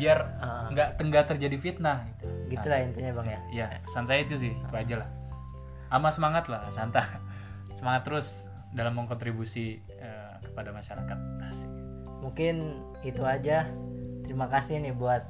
Biar 0.00 0.24
Ah, 0.40 0.70
nggak 0.72 1.02
nggak 1.02 1.24
terjadi 1.36 1.56
fitnah 1.60 2.00
gitu. 2.16 2.26
Gitulah 2.48 2.80
intinya 2.80 3.20
bang 3.20 3.26
ya. 3.28 3.40
ya 3.52 3.66
pesan 3.84 4.08
saya 4.08 4.24
itu 4.24 4.40
sih 4.40 4.52
itu 4.56 4.74
aja 4.74 5.04
lah. 5.04 5.08
Ama 5.92 6.08
semangat 6.14 6.48
lah 6.48 6.64
santa 6.72 7.02
semangat 7.78 8.06
terus 8.08 8.48
dalam 8.72 8.96
mengkontribusi 8.96 9.82
eh, 10.00 10.32
kepada 10.48 10.72
masyarakat. 10.72 11.18
Asik. 11.44 11.70
mungkin 12.24 12.84
itu 13.04 13.24
aja. 13.26 13.68
Terima 14.24 14.46
kasih 14.46 14.78
nih 14.78 14.94
buat 14.94 15.24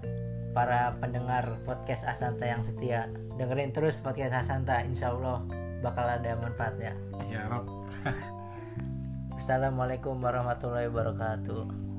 para 0.50 0.96
pendengar 0.98 1.62
podcast 1.62 2.06
Asanta 2.06 2.46
yang 2.46 2.62
setia. 2.62 3.06
Dengerin 3.38 3.70
terus 3.70 4.02
podcast 4.02 4.34
Asanta 4.34 4.82
insya 4.82 5.14
Allah 5.14 5.44
bakal 5.80 6.06
ada 6.06 6.36
manfaatnya. 6.38 6.92
Ya 7.30 7.46
Rob. 7.46 7.66
Assalamualaikum 9.40 10.20
warahmatullahi 10.20 10.92
wabarakatuh 10.92 11.90